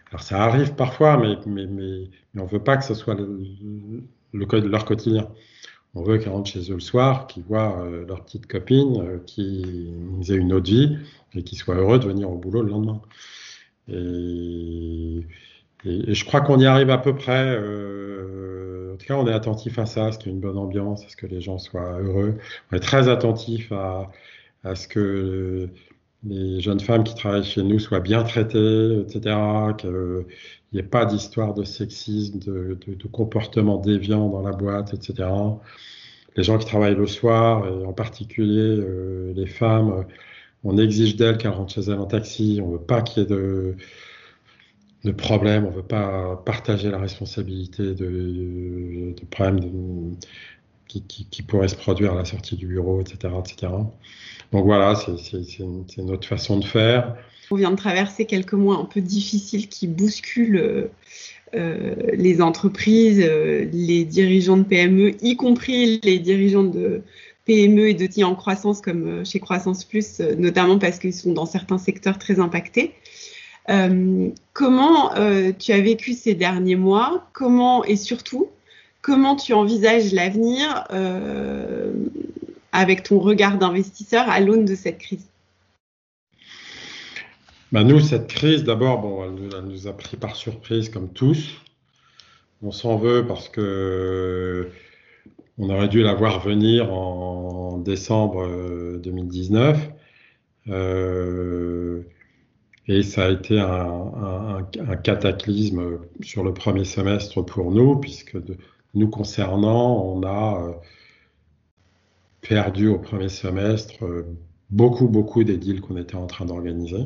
Alors, 0.09 0.21
ça 0.21 0.43
arrive 0.43 0.73
parfois, 0.73 1.17
mais, 1.17 1.35
mais, 1.45 1.67
mais, 1.67 2.09
on 2.41 2.45
veut 2.45 2.63
pas 2.63 2.77
que 2.77 2.85
ce 2.85 2.93
soit 2.93 3.15
le, 3.15 3.41
le, 4.33 4.59
leur 4.67 4.85
quotidien. 4.85 5.27
On 5.97 6.03
veut 6.03 6.19
qu'ils 6.19 6.29
rentrent 6.29 6.49
chez 6.49 6.71
eux 6.71 6.75
le 6.75 6.79
soir, 6.79 7.25
qu'ils 7.25 7.43
voient 7.43 7.81
euh, 7.81 8.05
leur 8.05 8.23
petite 8.23 8.45
copine, 8.45 9.01
euh, 9.01 9.17
qu'ils 9.25 9.91
aient 10.29 10.35
une 10.35 10.53
autre 10.53 10.69
vie 10.69 10.95
et 11.33 11.41
qu'ils 11.43 11.57
soient 11.57 11.75
heureux 11.75 11.97
de 11.97 12.05
venir 12.05 12.29
au 12.29 12.37
boulot 12.37 12.61
le 12.61 12.69
lendemain. 12.69 13.01
Et, 13.89 15.25
je 15.83 16.25
crois 16.25 16.41
qu'on 16.41 16.59
y 16.59 16.65
arrive 16.65 16.91
à 16.91 16.99
peu 16.99 17.15
près. 17.15 17.45
Euh, 17.47 18.93
en 18.93 18.97
tout 18.97 19.07
cas, 19.07 19.15
on 19.15 19.27
est 19.27 19.33
attentif 19.33 19.79
à 19.79 19.85
ça, 19.87 20.07
à 20.07 20.11
ce 20.11 20.19
qu'il 20.19 20.27
y 20.27 20.29
ait 20.31 20.35
une 20.35 20.41
bonne 20.41 20.57
ambiance, 20.57 21.03
à 21.03 21.09
ce 21.09 21.15
que 21.15 21.25
les 21.25 21.41
gens 21.41 21.57
soient 21.57 21.99
heureux. 21.99 22.37
On 22.71 22.75
est 22.75 22.79
très 22.79 23.09
attentif 23.09 23.71
à, 23.71 24.11
ce 24.75 24.87
que 24.87 25.69
les 26.25 26.59
jeunes 26.59 26.79
femmes 26.79 27.05
qui 27.05 27.15
travaillent 27.15 27.43
chez 27.43 27.63
nous 27.63 27.79
soient 27.79 28.01
bien 28.01 28.23
traitées, 28.23 28.99
etc. 28.99 29.35
Qu'il 30.69 30.79
n'y 30.79 30.85
ait 30.85 30.89
pas 30.89 31.05
d'histoire 31.05 31.53
de 31.53 31.63
sexisme, 31.63 32.39
de, 32.39 32.77
de, 32.85 33.07
comportement 33.07 33.77
déviant 33.77 34.29
dans 34.29 34.41
la 34.41 34.51
boîte, 34.51 34.93
etc 34.93 35.25
les 36.37 36.43
gens 36.43 36.57
qui 36.57 36.65
travaillent 36.65 36.95
le 36.95 37.07
soir, 37.07 37.67
et 37.67 37.85
en 37.85 37.93
particulier 37.93 38.59
euh, 38.61 39.33
les 39.35 39.47
femmes, 39.47 40.05
on 40.63 40.77
exige 40.77 41.15
d'elles 41.15 41.37
qu'elles 41.37 41.51
rentrent 41.51 41.73
chez 41.73 41.81
elles 41.81 41.99
en 41.99 42.05
taxi, 42.05 42.59
on 42.63 42.67
ne 42.67 42.73
veut 42.73 42.83
pas 42.83 43.01
qu'il 43.01 43.23
y 43.23 43.25
ait 43.25 43.29
de, 43.29 43.75
de 45.03 45.11
problèmes, 45.11 45.65
on 45.65 45.71
ne 45.71 45.75
veut 45.75 45.83
pas 45.83 46.41
partager 46.45 46.91
la 46.91 46.99
responsabilité 46.99 47.95
de, 47.95 49.13
de 49.15 49.25
problèmes 49.31 50.15
qui, 50.87 51.03
qui, 51.03 51.41
pourraient 51.43 51.67
se 51.67 51.75
produire 51.75 52.13
à 52.13 52.15
la 52.15 52.25
sortie 52.25 52.55
du 52.55 52.67
bureau, 52.67 53.01
etc. 53.01 53.33
etc. 53.39 53.73
Donc 54.51 54.65
voilà, 54.65 54.95
c'est 54.95 55.99
notre 56.03 56.27
façon 56.27 56.59
de 56.59 56.65
faire. 56.65 57.15
On 57.49 57.55
vient 57.55 57.71
de 57.71 57.77
traverser 57.77 58.25
quelques 58.25 58.53
mois 58.53 58.77
un 58.77 58.85
peu 58.85 59.01
difficiles 59.01 59.67
qui 59.69 59.87
bousculent 59.87 60.89
euh, 61.55 61.95
les 62.13 62.41
entreprises, 62.41 63.23
euh, 63.23 63.65
les 63.71 64.03
dirigeants 64.03 64.57
de 64.57 64.63
PME, 64.63 65.15
y 65.23 65.37
compris 65.37 66.01
les 66.03 66.19
dirigeants 66.19 66.63
de 66.63 67.03
PME 67.45 67.89
et 67.89 67.93
de 67.93 68.05
TI 68.05 68.25
en 68.25 68.35
croissance 68.35 68.81
comme 68.81 69.07
euh, 69.07 69.23
chez 69.23 69.39
Croissance 69.39 69.85
Plus, 69.85 70.19
notamment 70.19 70.77
parce 70.77 70.99
qu'ils 70.99 71.13
sont 71.13 71.31
dans 71.31 71.45
certains 71.45 71.77
secteurs 71.77 72.19
très 72.19 72.39
impactés. 72.41 72.91
comment 74.53 75.11
tu 75.59 75.71
as 75.71 75.81
vécu 75.81 76.13
ces 76.13 76.33
derniers 76.33 76.75
mois? 76.75 77.29
Comment 77.33 77.83
et 77.85 77.95
surtout 77.95 78.47
comment 79.01 79.37
tu 79.37 79.53
envisages 79.53 80.11
l'avenir 80.11 80.85
avec 82.73 83.03
ton 83.03 83.19
regard 83.19 83.57
d'investisseur 83.57 84.29
à 84.29 84.39
l'aune 84.41 84.65
de 84.65 84.75
cette 84.75 84.97
crise? 84.97 85.27
Bah, 87.71 87.83
nous, 87.83 87.99
cette 87.99 88.27
crise, 88.27 88.63
d'abord, 88.63 89.01
bon, 89.01 89.23
elle, 89.25 89.65
nous 89.65 89.87
a 89.87 89.93
pris 89.93 90.17
par 90.17 90.35
surprise, 90.35 90.89
comme 90.89 91.11
tous. 91.11 91.55
On 92.61 92.71
s'en 92.71 92.97
veut 92.97 93.25
parce 93.27 93.49
que 93.49 94.71
on 95.59 95.69
aurait 95.69 95.87
dû 95.87 96.01
la 96.03 96.13
voir 96.13 96.39
venir 96.39 96.93
en 96.93 97.77
décembre 97.79 98.47
2019. 98.99 99.89
Euh, 100.69 100.73
euh, 100.73 102.03
et 102.87 103.03
ça 103.03 103.25
a 103.25 103.31
été 103.31 103.59
un, 103.59 104.63
cataclysme 105.03 105.99
sur 106.21 106.43
le 106.43 106.53
premier 106.53 106.85
semestre 106.85 107.41
pour 107.41 107.71
nous, 107.71 107.97
puisque 107.97 108.37
nous 108.93 109.09
concernant, 109.09 110.03
on 110.03 110.23
a 110.23 110.63
euh, 110.63 110.73
perdu 112.41 112.87
au 112.87 112.99
premier 112.99 113.29
semestre 113.29 114.05
beaucoup, 114.69 115.07
beaucoup 115.07 115.43
des 115.43 115.57
deals 115.57 115.81
qu'on 115.81 115.97
était 115.97 116.15
en 116.15 116.27
train 116.27 116.45
d'organiser. 116.45 117.05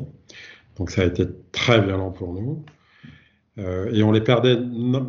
Donc 0.76 0.90
ça 0.90 1.02
a 1.02 1.04
été 1.04 1.26
très 1.52 1.80
violent 1.80 2.10
pour 2.10 2.32
nous. 2.32 2.64
Euh, 3.58 3.92
et 3.92 4.02
on 4.02 4.12
les 4.12 4.22
perdait 4.22 4.56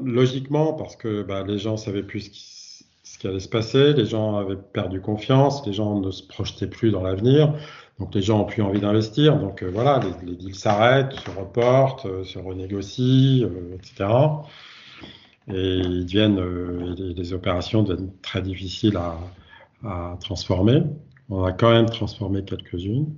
logiquement 0.06 0.73
parce 0.73 0.95
que 0.95 1.23
bah, 1.23 1.43
les 1.47 1.58
gens 1.58 1.78
savaient 1.78 2.04
plus 2.04 2.84
ce 3.04 3.17
qui, 3.17 3.28
allait 3.28 3.39
se 3.39 3.47
passer, 3.47 3.93
les 3.93 4.06
gens 4.06 4.36
avaient 4.36 4.58
perdu 4.58 4.99
confiance, 4.99 5.65
les 5.65 5.71
gens 5.71 5.99
ne 5.99 6.12
se 6.12 6.23
projetaient 6.23 6.67
plus 6.67 6.91
dans 6.91 7.04
l'avenir, 7.04 7.54
donc 7.99 8.13
les 8.13 8.21
gens 8.21 8.41
ont 8.41 8.45
plus 8.45 8.62
envie 8.62 8.82
d'investir. 8.82 9.38
Donc 9.38 9.63
euh, 9.63 9.69
voilà, 9.73 10.02
les, 10.26 10.36
deals 10.36 10.56
s'arrêtent, 10.56 11.13
se 11.13 11.30
reportent, 11.32 12.06
euh, 12.06 12.26
se 12.26 12.38
renégocient, 12.38 13.49
etc. 13.76 14.10
Et 15.47 15.78
ils 15.78 16.06
deviennent, 16.06 16.39
les, 16.95 17.34
opérations 17.34 17.84
deviennent 17.84 18.12
très 18.21 18.41
difficiles 18.41 18.97
à 19.86 20.17
transformer. 20.21 20.84
On 21.30 21.43
a 21.43 21.52
quand 21.52 21.71
même 21.71 21.89
transformé 21.89 22.43
quelques-unes. 22.43 23.13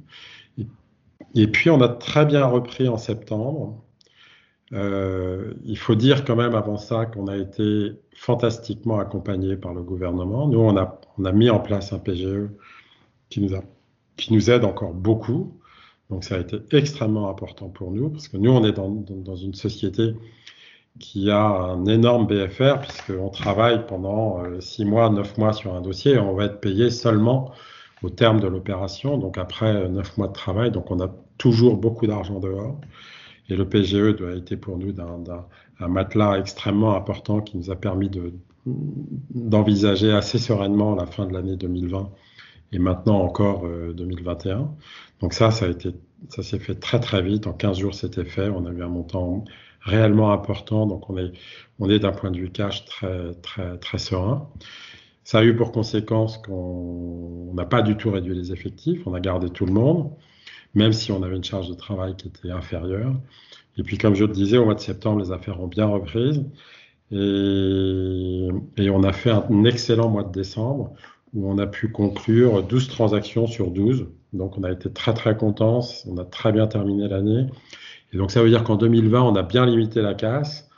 Et 1.36 1.48
puis, 1.48 1.70
on 1.70 1.82
a 1.82 1.90
très 1.90 2.26
bien 2.26 2.46
repris 2.46 2.88
en 2.88 2.98
septembre. 2.98 3.84
Euh, 4.74 5.54
il 5.64 5.78
faut 5.78 5.96
dire 5.96 6.26
quand 6.26 6.36
même 6.36 6.56
avant 6.56 6.78
ça 6.78 7.06
qu'on 7.06 7.28
a 7.28 7.38
été 7.38 7.92
fantastiquement 8.16 9.00
accompagné 9.00 9.58
par 9.58 9.74
le 9.74 9.84
gouvernement. 9.84 10.48
Nous, 10.48 10.60
on 10.60 10.76
a, 10.78 11.00
on 11.18 11.26
a 11.26 11.32
mis 11.32 11.50
en 11.50 11.60
place 11.60 11.94
un 11.94 12.00
PGE 12.00 12.50
qui 13.30 13.42
nous, 13.42 13.54
a, 13.54 13.62
qui 14.18 14.34
nous 14.34 14.50
aide 14.50 14.64
encore 14.64 14.94
beaucoup. 14.94 15.60
Donc, 16.10 16.24
ça 16.24 16.36
a 16.36 16.40
été 16.40 16.58
extrêmement 16.72 17.30
important 17.30 17.70
pour 17.70 17.92
nous 17.92 18.10
parce 18.10 18.28
que 18.28 18.38
nous, 18.38 18.52
on 18.52 18.64
est 18.64 18.72
dans, 18.72 18.90
dans, 18.90 19.36
une 19.36 19.54
société 19.54 20.16
qui 21.00 21.30
a 21.30 21.46
un 21.46 21.86
énorme 21.86 22.28
BFR 22.28 22.80
puisqu'on 22.80 23.30
travaille 23.30 23.86
pendant 23.88 24.44
euh, 24.44 24.62
six 24.62 24.86
mois, 24.86 25.10
neuf 25.10 25.38
mois 25.38 25.54
sur 25.54 25.76
un 25.76 25.82
dossier 25.82 26.14
et 26.14 26.20
on 26.20 26.34
va 26.34 26.46
être 26.46 26.62
payé 26.62 26.90
seulement 26.90 27.52
au 28.04 28.10
terme 28.10 28.40
de 28.40 28.48
l'opération, 28.48 29.18
donc 29.18 29.38
après 29.38 29.90
neuf 29.90 30.18
mois 30.18 30.28
de 30.28 30.34
travail. 30.34 30.72
Donc, 30.72 30.92
on 30.92 31.00
a 31.02 31.10
toujours 31.38 31.78
beaucoup 31.78 32.08
d'argent 32.08 32.40
dehors. 32.40 32.80
Et 33.50 33.56
le 33.56 33.68
PGE 33.68 34.16
doit 34.16 34.34
été 34.34 34.58
pour 34.58 34.78
nous 34.78 34.94
un 35.80 35.88
matelas 35.88 36.40
extrêmement 36.40 36.96
important 36.96 37.42
qui 37.42 37.58
nous 37.58 37.70
a 37.70 37.76
permis 37.76 38.10
d'envisager 38.66 40.12
assez 40.12 40.40
sereinement 40.40 40.96
la 40.96 41.06
fin 41.06 41.26
de 41.26 41.34
l'année 41.34 41.56
2020 41.56 42.10
et 42.72 42.80
maintenant 42.80 43.20
encore 43.22 43.68
2021. 43.96 44.60
Euh, 44.60 44.64
Donc 45.22 45.34
ça, 45.34 45.48
a 45.48 45.52
ça 45.52 46.44
s'est 46.44 46.60
fait 46.60 46.76
très 46.76 47.00
très 47.00 47.22
vite. 47.22 47.46
En 47.48 47.54
15 47.54 47.78
jours, 47.78 47.94
c'était 47.94 48.26
fait. 48.26 48.50
On 48.50 48.66
a 48.66 48.72
eu 48.72 48.82
un 48.82 48.88
montant 48.88 49.44
réellement 49.82 50.32
important. 50.32 50.88
Donc 50.88 51.10
on 51.10 51.18
est, 51.18 51.32
on 51.80 51.90
est 51.90 52.00
d'un 52.00 52.12
point 52.12 52.32
de 52.32 52.38
vue 52.38 52.50
cash 52.52 52.86
très 52.86 53.34
très 53.44 53.78
très 53.78 53.98
serein. 54.00 54.50
Ça 55.24 55.40
a 55.40 55.44
eu 55.44 55.56
pour 55.56 55.72
conséquence 55.72 56.38
qu'on 56.40 57.52
n'a 57.54 57.66
pas 57.66 57.82
du 57.82 57.96
tout 57.98 58.12
réduit 58.12 58.36
les 58.36 58.52
effectifs. 58.52 59.02
On 59.06 59.14
a 59.14 59.20
gardé 59.20 59.50
tout 59.50 59.66
le 59.66 59.74
monde 59.74 60.12
même 60.76 60.94
si 60.94 61.12
on 61.12 61.24
avait 61.24 61.36
une 61.36 61.44
charge 61.44 61.70
de 61.70 61.74
travail 61.74 62.16
qui 62.16 62.28
était 62.28 62.52
inférieure. 62.52 63.16
Et 63.78 63.84
puis, 63.84 63.98
comme 63.98 64.16
je 64.16 64.26
le 64.26 64.34
disais, 64.34 64.58
au 64.58 64.66
mois 64.66 64.76
de 64.76 64.80
septembre, 64.80 65.20
les 65.20 65.32
affaires 65.32 65.60
ont 65.62 65.68
bien 65.68 65.86
repris. 65.86 66.46
Et, 67.12 68.90
on 68.90 69.04
a 69.04 69.14
fait 69.14 69.32
un 69.32 69.64
excellent 69.64 70.10
mois 70.10 70.24
de 70.24 70.32
décembre 70.32 70.94
où 71.34 71.50
on 71.50 71.58
a 71.58 71.68
pu 71.68 71.92
conclure 71.92 72.64
12 72.64 72.88
transactions 72.88 73.48
sur 73.48 73.72
12. 73.72 74.08
Donc 74.34 74.58
on 74.58 74.64
a 74.64 74.72
été 74.72 74.92
très 74.92 75.14
très 75.14 75.36
contents, 75.38 75.82
on 76.08 76.18
a 76.18 76.26
très 76.26 76.52
bien 76.52 76.68
terminé 76.68 77.08
l'année. 77.08 77.48
Et 78.14 78.18
donc 78.18 78.32
ça 78.32 78.42
veut 78.42 78.50
dire 78.50 78.64
qu'en 78.64 78.76
2020, 78.76 79.22
on 79.22 79.36
a 79.36 79.44
bien 79.44 79.66
limité 79.66 80.02
la 80.02 80.14
casse. 80.14 80.70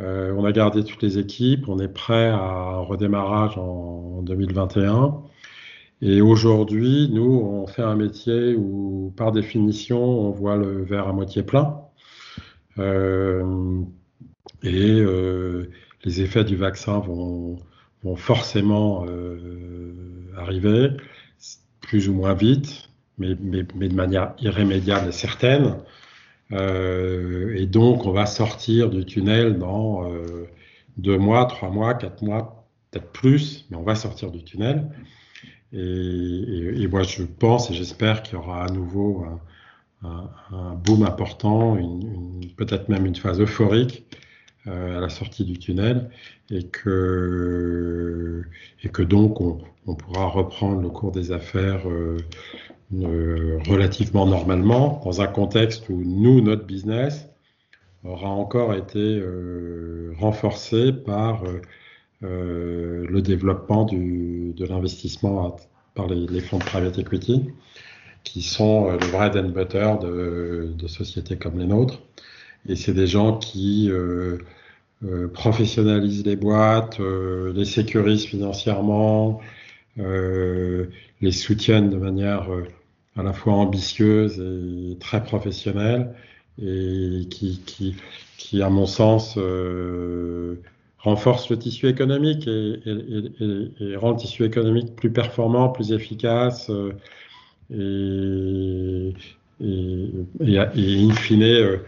Euh, 0.00 0.32
on 0.36 0.44
a 0.44 0.52
gardé 0.52 0.84
toutes 0.84 1.02
les 1.02 1.18
équipes, 1.18 1.68
on 1.68 1.78
est 1.80 1.88
prêt 1.88 2.28
à 2.28 2.38
un 2.38 2.80
redémarrage 2.80 3.58
en 3.58 4.22
2021. 4.22 5.22
Et 6.00 6.20
aujourd'hui, 6.20 7.08
nous, 7.12 7.40
on 7.42 7.66
fait 7.66 7.82
un 7.82 7.96
métier 7.96 8.54
où, 8.54 9.12
par 9.16 9.32
définition, 9.32 10.00
on 10.00 10.30
voit 10.30 10.56
le 10.56 10.84
verre 10.84 11.08
à 11.08 11.12
moitié 11.12 11.42
plein. 11.42 11.80
Euh, 12.78 13.82
et 14.62 15.00
euh, 15.00 15.70
les 16.04 16.20
effets 16.20 16.44
du 16.44 16.54
vaccin 16.56 17.00
vont, 17.00 17.58
forcément 18.16 19.04
euh, 19.08 20.32
arriver, 20.36 20.90
plus 21.80 22.08
ou 22.08 22.14
moins 22.14 22.34
vite, 22.34 22.88
mais, 23.18 23.34
de 23.34 23.94
manière 23.94 24.34
irrémédiable 24.38 25.08
et 25.08 25.12
certaine. 25.12 25.78
Et 26.52 27.66
donc, 27.66 28.06
on 28.06 28.12
va 28.12 28.24
sortir 28.24 28.88
du 28.88 29.04
tunnel 29.04 29.58
dans 29.58 30.08
deux 30.96 31.18
mois, 31.18 31.44
trois 31.46 31.70
mois, 31.70 31.94
quatre 31.94 32.22
mois, 32.22 32.66
peut-être 32.90 33.10
plus, 33.12 33.66
mais 33.70 33.76
on 33.76 33.82
va 33.82 33.96
sortir 33.96 34.30
du 34.30 34.44
tunnel. 34.44 34.88
Et, 35.72 36.86
moi, 36.90 37.02
je 37.02 37.22
pense 37.22 37.70
et 37.70 37.74
j'espère 37.74 38.22
qu'il 38.22 38.34
y 38.34 38.36
aura 38.38 38.64
à 38.64 38.68
nouveau 38.68 39.24
un, 40.02 40.74
boom 40.74 41.02
important, 41.02 41.76
peut-être 42.56 42.88
même 42.88 43.06
une 43.06 43.16
phase 43.16 43.40
euphorique 43.40 44.06
euh, 44.68 44.98
à 44.98 45.00
la 45.00 45.08
sortie 45.08 45.44
du 45.44 45.58
tunnel, 45.58 46.10
et 46.50 46.64
que, 46.64 48.44
donc 49.00 49.40
on, 49.40 49.94
pourra 49.94 50.26
reprendre 50.26 50.82
le 50.82 50.88
cours 50.90 51.12
des 51.12 51.32
affaires 51.32 51.88
euh, 51.88 52.18
euh, 52.94 53.58
relativement 53.68 54.26
normalement, 54.26 55.00
dans 55.04 55.22
un 55.22 55.26
contexte 55.26 55.88
où 55.88 56.02
nous, 56.04 56.40
notre 56.40 56.64
business, 56.64 57.28
aura 58.04 58.28
encore 58.28 58.74
été 58.74 59.22
renforcé 60.18 60.92
par 60.92 61.42
euh, 62.22 63.06
le 63.08 63.22
développement 63.22 63.84
de 63.84 64.64
l'investissement 64.66 65.56
par 65.94 66.06
les, 66.08 66.40
fonds 66.40 66.58
de 66.58 66.64
private 66.64 66.98
equity, 66.98 67.50
qui 68.24 68.42
sont 68.42 68.90
le 68.90 69.10
bread 69.12 69.36
and 69.36 69.50
butter 69.50 69.94
de, 70.02 70.86
sociétés 70.86 71.36
comme 71.36 71.58
les 71.58 71.66
nôtres. 71.66 72.00
Et 72.68 72.76
c'est 72.76 72.94
des 72.94 73.06
gens 73.06 73.38
qui 73.38 73.88
euh, 73.90 74.38
euh, 75.04 75.28
professionnalisent 75.28 76.26
les 76.26 76.36
boîtes, 76.36 77.00
euh, 77.00 77.52
les 77.54 77.64
sécurisent 77.64 78.26
financièrement, 78.26 79.40
les 79.96 81.32
soutiennent 81.32 81.90
de 81.90 81.96
manière 81.96 82.48
à 83.16 83.22
la 83.24 83.32
fois 83.32 83.54
ambitieuse 83.54 84.38
et 84.38 84.96
très 84.98 85.24
professionnelle 85.24 86.14
et 86.62 87.26
qui, 87.30 87.60
qui, 87.64 87.96
qui 88.36 88.62
à 88.62 88.70
mon 88.70 88.86
sens, 88.86 89.34
euh, 89.36 90.56
renforce 90.98 91.48
le 91.50 91.58
tissu 91.58 91.88
économique 91.88 92.46
et, 92.46 93.96
rend 93.96 94.10
le 94.10 94.16
tissu 94.16 94.44
économique 94.44 94.96
plus 94.96 95.10
performant, 95.10 95.68
plus 95.68 95.92
efficace 95.92 96.70
euh, 97.70 99.12
et, 99.60 100.56
in 100.56 101.14
fine 101.14 101.42
euh, 101.42 101.78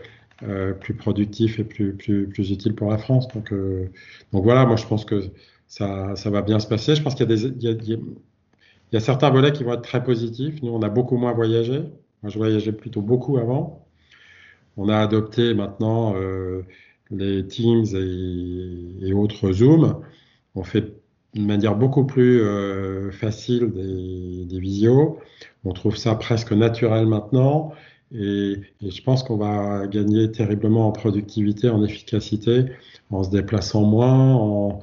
euh, 0.42 0.72
plus 0.72 0.94
productif 0.94 1.58
et 1.58 1.64
plus, 1.64 1.94
plus, 1.94 2.28
plus 2.28 2.50
utile 2.50 2.74
pour 2.74 2.90
la 2.90 2.98
France. 2.98 3.28
Donc, 3.28 3.52
donc 4.32 4.44
voilà, 4.44 4.64
moi 4.64 4.76
je 4.76 4.86
pense 4.86 5.04
que 5.04 5.24
ça, 5.66 6.14
ça 6.16 6.30
va 6.30 6.42
bien 6.42 6.58
se 6.60 6.66
passer. 6.68 6.94
Je 6.94 7.02
pense 7.02 7.14
qu'il 7.14 7.30
y 7.30 7.34
y 7.34 7.98
y 8.92 8.96
a, 8.96 9.00
certains 9.00 9.30
volets 9.30 9.52
qui 9.52 9.64
vont 9.64 9.74
être 9.74 9.82
très 9.82 10.02
positifs. 10.02 10.62
Nous, 10.62 10.72
on 10.72 10.82
a 10.82 10.88
beaucoup 10.88 11.16
moins 11.16 11.32
voyagé. 11.32 11.80
Moi, 12.22 12.30
je 12.30 12.38
voyageais 12.38 12.72
plutôt 12.72 13.02
beaucoup 13.02 13.38
avant. 13.38 13.86
On 14.76 14.88
a 14.88 14.98
adopté 14.98 15.54
maintenant 15.54 16.14
les 17.10 17.46
Teams 17.46 17.86
et, 17.94 19.12
autres 19.12 19.52
Zoom. 19.52 20.00
On 20.54 20.64
fait 20.64 20.94
d'une 21.34 21.46
manière 21.46 21.76
beaucoup 21.76 22.04
plus 22.04 22.40
euh, 22.42 23.10
facile 23.12 23.72
des, 23.72 24.44
des, 24.46 24.60
visios. 24.60 25.18
On 25.64 25.72
trouve 25.72 25.96
ça 25.96 26.14
presque 26.14 26.52
naturel 26.52 27.06
maintenant. 27.06 27.72
Et, 28.12 28.56
je 28.82 29.02
pense 29.02 29.22
qu'on 29.22 29.36
va 29.36 29.86
gagner 29.86 30.30
terriblement 30.32 30.88
en 30.88 30.92
productivité, 30.92 31.68
en 31.68 31.84
efficacité, 31.84 32.64
en 33.10 33.22
se 33.22 33.30
déplaçant 33.30 33.84
moins, 33.84 34.80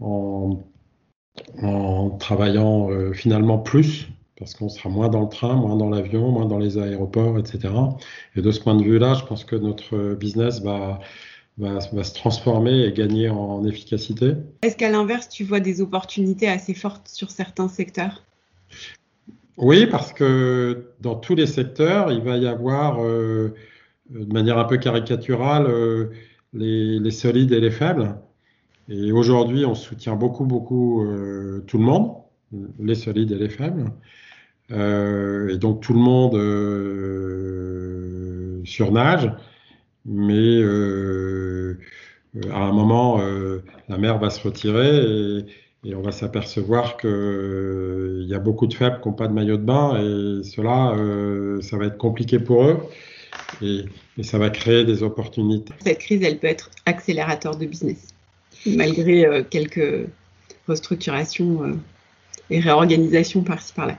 en 0.00 0.58
travaillant 2.18 2.90
euh, 2.90 3.12
finalement 3.12 3.58
plus, 3.58 4.08
parce 4.38 4.54
qu'on 4.54 4.68
sera 4.68 4.88
moins 4.88 5.08
dans 5.08 5.22
le 5.22 5.28
train, 5.28 5.54
moins 5.54 5.76
dans 5.76 5.90
l'avion, 5.90 6.30
moins 6.30 6.46
dans 6.46 6.58
les 6.58 6.78
aéroports, 6.78 7.38
etc. 7.38 7.72
Et 8.36 8.42
de 8.42 8.50
ce 8.50 8.60
point 8.60 8.74
de 8.74 8.82
vue-là, 8.82 9.14
je 9.14 9.24
pense 9.24 9.44
que 9.44 9.56
notre 9.56 10.14
business 10.14 10.62
va, 10.62 11.00
va, 11.58 11.78
va, 11.92 12.04
se 12.04 12.14
transformer 12.14 12.84
et 12.84 12.92
gagner 12.92 13.28
en 13.28 13.64
efficacité. 13.64 14.34
Est-ce 14.62 14.76
qu'à 14.76 14.90
l'inverse, 14.90 15.28
tu 15.28 15.44
vois 15.44 15.60
des 15.60 15.80
opportunités 15.80 16.48
assez 16.48 16.74
fortes 16.74 17.08
sur 17.08 17.30
certains 17.30 17.68
secteurs? 17.68 18.24
Oui, 19.56 19.86
parce 19.86 20.12
que 20.12 20.90
dans 21.00 21.14
tous 21.14 21.36
les 21.36 21.46
secteurs, 21.46 22.10
il 22.10 22.20
va 22.20 22.36
y 22.36 22.46
avoir, 22.46 23.04
euh, 23.04 23.54
de 24.10 24.32
manière 24.32 24.58
un 24.58 24.64
peu 24.64 24.78
caricaturale, 24.78 25.66
euh, 25.66 26.10
les, 26.52 26.98
les 26.98 27.10
solides 27.10 27.52
et 27.52 27.60
les 27.60 27.70
faibles. 27.70 28.16
Et 28.88 29.12
aujourd'hui, 29.12 29.64
on 29.64 29.74
soutient 29.74 30.16
beaucoup, 30.16 30.44
beaucoup 30.44 31.04
euh, 31.04 31.62
tout 31.66 31.78
le 31.78 31.84
monde, 31.84 32.16
les 32.78 32.94
solides 32.94 33.32
et 33.32 33.38
les 33.38 33.48
faibles. 33.48 33.92
Euh, 34.70 35.48
et 35.54 35.58
donc 35.58 35.82
tout 35.82 35.92
le 35.92 35.98
monde 36.00 36.34
euh, 36.36 37.82
surnage, 38.64 39.30
mais 40.04 40.58
euh, 40.60 41.78
à 42.52 42.60
un 42.60 42.72
moment, 42.72 43.20
euh, 43.20 43.62
la 43.88 43.98
mer 43.98 44.18
va 44.18 44.30
se 44.30 44.40
retirer 44.46 44.96
et, 44.96 45.44
et 45.84 45.94
on 45.94 46.02
va 46.02 46.12
s'apercevoir 46.12 46.96
qu'il 46.96 48.26
y 48.26 48.34
a 48.34 48.38
beaucoup 48.38 48.66
de 48.66 48.74
faibles 48.74 49.00
qui 49.00 49.08
n'ont 49.08 49.14
pas 49.14 49.28
de 49.28 49.32
maillot 49.32 49.56
de 49.56 49.62
bain 49.62 49.96
et 49.96 50.42
cela, 50.42 50.94
ça 51.62 51.76
va 51.76 51.86
être 51.86 51.98
compliqué 51.98 52.38
pour 52.38 52.64
eux. 52.64 52.78
Et, 53.62 53.84
et 54.16 54.22
ça 54.22 54.38
va 54.38 54.48
créer 54.48 54.84
des 54.84 55.02
opportunités. 55.02 55.72
Cette 55.84 55.98
crise, 55.98 56.22
elle 56.22 56.38
peut 56.38 56.46
être 56.46 56.70
accélérateur 56.86 57.56
de 57.56 57.66
business 57.66 58.14
malgré 58.64 59.26
euh, 59.26 59.42
quelques 59.42 60.06
restructurations 60.68 61.64
euh, 61.64 61.72
et 62.50 62.60
réorganisations 62.60 63.42
par-ci 63.42 63.72
par-là. 63.74 63.98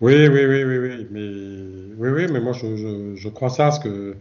Oui, 0.00 0.26
oui, 0.28 0.44
oui, 0.44 0.64
oui, 0.64 0.78
oui, 0.78 1.06
mais 1.10 1.30
oui, 1.96 2.08
oui, 2.10 2.32
mais 2.32 2.40
moi 2.40 2.52
je, 2.52 2.76
je, 2.76 3.14
je 3.16 3.28
crois 3.28 3.48
ça. 3.48 3.70
Ce 3.70 3.80
que 3.80 4.16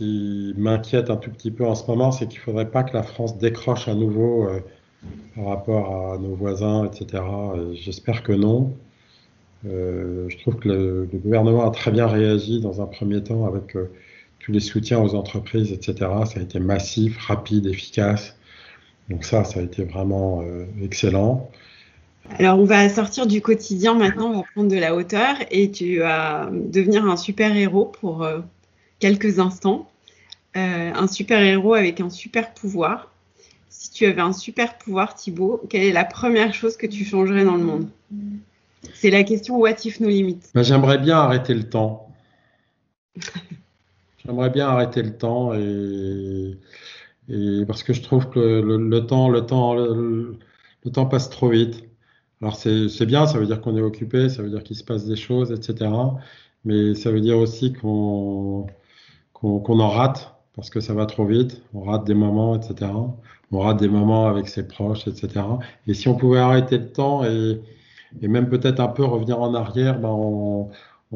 qui 0.00 0.54
m'inquiète 0.56 1.10
un 1.10 1.16
tout 1.16 1.30
petit 1.30 1.50
peu 1.50 1.66
en 1.66 1.74
ce 1.74 1.86
moment, 1.86 2.10
c'est 2.10 2.26
qu'il 2.26 2.38
ne 2.38 2.44
faudrait 2.44 2.70
pas 2.70 2.84
que 2.84 2.94
la 2.94 3.02
France 3.02 3.36
décroche 3.36 3.86
à 3.86 3.94
nouveau 3.94 4.46
euh, 4.46 4.60
par 5.36 5.44
rapport 5.44 6.12
à 6.12 6.16
nos 6.16 6.34
voisins, 6.34 6.86
etc. 6.86 7.22
J'espère 7.74 8.22
que 8.22 8.32
non. 8.32 8.72
Euh, 9.66 10.26
je 10.30 10.38
trouve 10.38 10.56
que 10.56 10.68
le, 10.70 11.08
gouvernement 11.12 11.68
a 11.68 11.70
très 11.70 11.90
bien 11.90 12.06
réagi 12.06 12.60
dans 12.60 12.80
un 12.80 12.86
premier 12.86 13.22
temps 13.22 13.44
avec 13.44 13.76
euh, 13.76 13.90
tous 14.38 14.52
les 14.52 14.60
soutiens 14.60 15.00
aux 15.00 15.14
entreprises, 15.14 15.70
etc. 15.70 16.10
Ça 16.24 16.40
a 16.40 16.42
été 16.42 16.58
massif, 16.60 17.18
rapide, 17.18 17.66
efficace. 17.66 18.38
Donc 19.10 19.24
ça, 19.24 19.44
ça 19.44 19.60
a 19.60 19.62
été 19.62 19.84
vraiment 19.84 20.40
euh, 20.40 20.64
excellent. 20.82 21.50
Alors, 22.38 22.58
on 22.58 22.64
va 22.64 22.88
sortir 22.88 23.26
du 23.26 23.42
quotidien 23.42 23.94
maintenant, 23.94 24.30
on 24.30 24.36
va 24.38 24.44
prendre 24.54 24.70
de 24.70 24.78
la 24.78 24.94
hauteur 24.94 25.36
et 25.50 25.70
tu 25.70 25.98
vas 25.98 26.48
devenir 26.50 27.04
un 27.04 27.18
super-héros 27.18 27.84
pour 27.84 28.22
euh, 28.22 28.40
quelques 29.00 29.38
instants. 29.38 29.90
Euh, 30.56 30.92
un 30.94 31.06
super-héros 31.06 31.74
avec 31.74 32.00
un 32.00 32.10
super 32.10 32.54
pouvoir. 32.54 33.12
Si 33.68 33.90
tu 33.90 34.06
avais 34.06 34.20
un 34.20 34.32
super 34.32 34.78
pouvoir, 34.78 35.14
Thibaut, 35.14 35.62
quelle 35.68 35.82
est 35.82 35.92
la 35.92 36.04
première 36.04 36.54
chose 36.54 36.76
que 36.76 36.86
tu 36.86 37.04
changerais 37.04 37.44
dans 37.44 37.56
le 37.56 37.64
monde? 37.64 37.88
C'est 38.94 39.10
la 39.10 39.22
question 39.24 39.58
What 39.58 39.84
if 39.84 40.00
no 40.00 40.08
limit 40.08 40.40
ben, 40.54 40.62
J'aimerais 40.62 40.98
bien 40.98 41.18
arrêter 41.18 41.54
le 41.54 41.68
temps. 41.68 42.12
J'aimerais 44.24 44.50
bien 44.50 44.68
arrêter 44.68 45.02
le 45.02 45.16
temps 45.16 45.54
et, 45.54 46.56
parce 47.66 47.82
que 47.82 47.92
je 47.92 48.02
trouve 48.02 48.28
que 48.28 48.38
le, 48.38 49.06
temps, 49.06 49.28
le 49.28 49.46
temps, 49.46 49.74
le, 49.74 50.36
temps 50.92 51.06
passe 51.06 51.30
trop 51.30 51.48
vite. 51.48 51.84
Alors 52.42 52.56
c'est 52.56 53.06
bien, 53.06 53.26
ça 53.26 53.38
veut 53.38 53.46
dire 53.46 53.60
qu'on 53.60 53.76
est 53.76 53.82
occupé, 53.82 54.28
ça 54.28 54.42
veut 54.42 54.50
dire 54.50 54.62
qu'il 54.62 54.76
se 54.76 54.84
passe 54.84 55.06
des 55.06 55.16
choses, 55.16 55.52
etc. 55.52 55.90
Mais 56.64 56.94
ça 56.94 57.10
veut 57.10 57.20
dire 57.20 57.38
aussi 57.38 57.72
qu'on 57.72 58.66
qu'on 59.40 59.60
qu 59.60 59.72
en 59.72 59.88
rate 59.88 60.34
parce 60.56 60.70
que 60.70 60.80
ça 60.80 60.94
va 60.94 61.06
trop 61.06 61.24
vite. 61.26 61.62
On 61.74 61.82
rate 61.82 62.06
des 62.06 62.14
moments, 62.14 62.56
etc. 62.56 62.90
On 63.52 63.58
rate 63.60 63.80
des 63.80 63.88
moments 63.88 64.26
avec 64.26 64.48
ses 64.48 64.66
proches, 64.66 65.08
etc. 65.08 65.44
Et 65.86 65.94
si 65.94 66.08
on 66.08 66.14
pouvait 66.14 66.38
arrêter 66.38 66.78
le 66.78 66.90
temps 66.92 67.24
et, 67.24 67.60
même 68.22 68.48
peut-être 68.48 68.80
un 68.80 68.88
peu 68.88 69.04
revenir 69.04 69.40
en 69.40 69.54
arrière, 69.54 70.00
ben 70.00 70.08
on, 70.10 70.70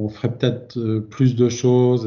ferait 0.08 0.32
peut-être 0.36 0.98
plus 1.10 1.34
de 1.36 1.48
choses 1.48 2.06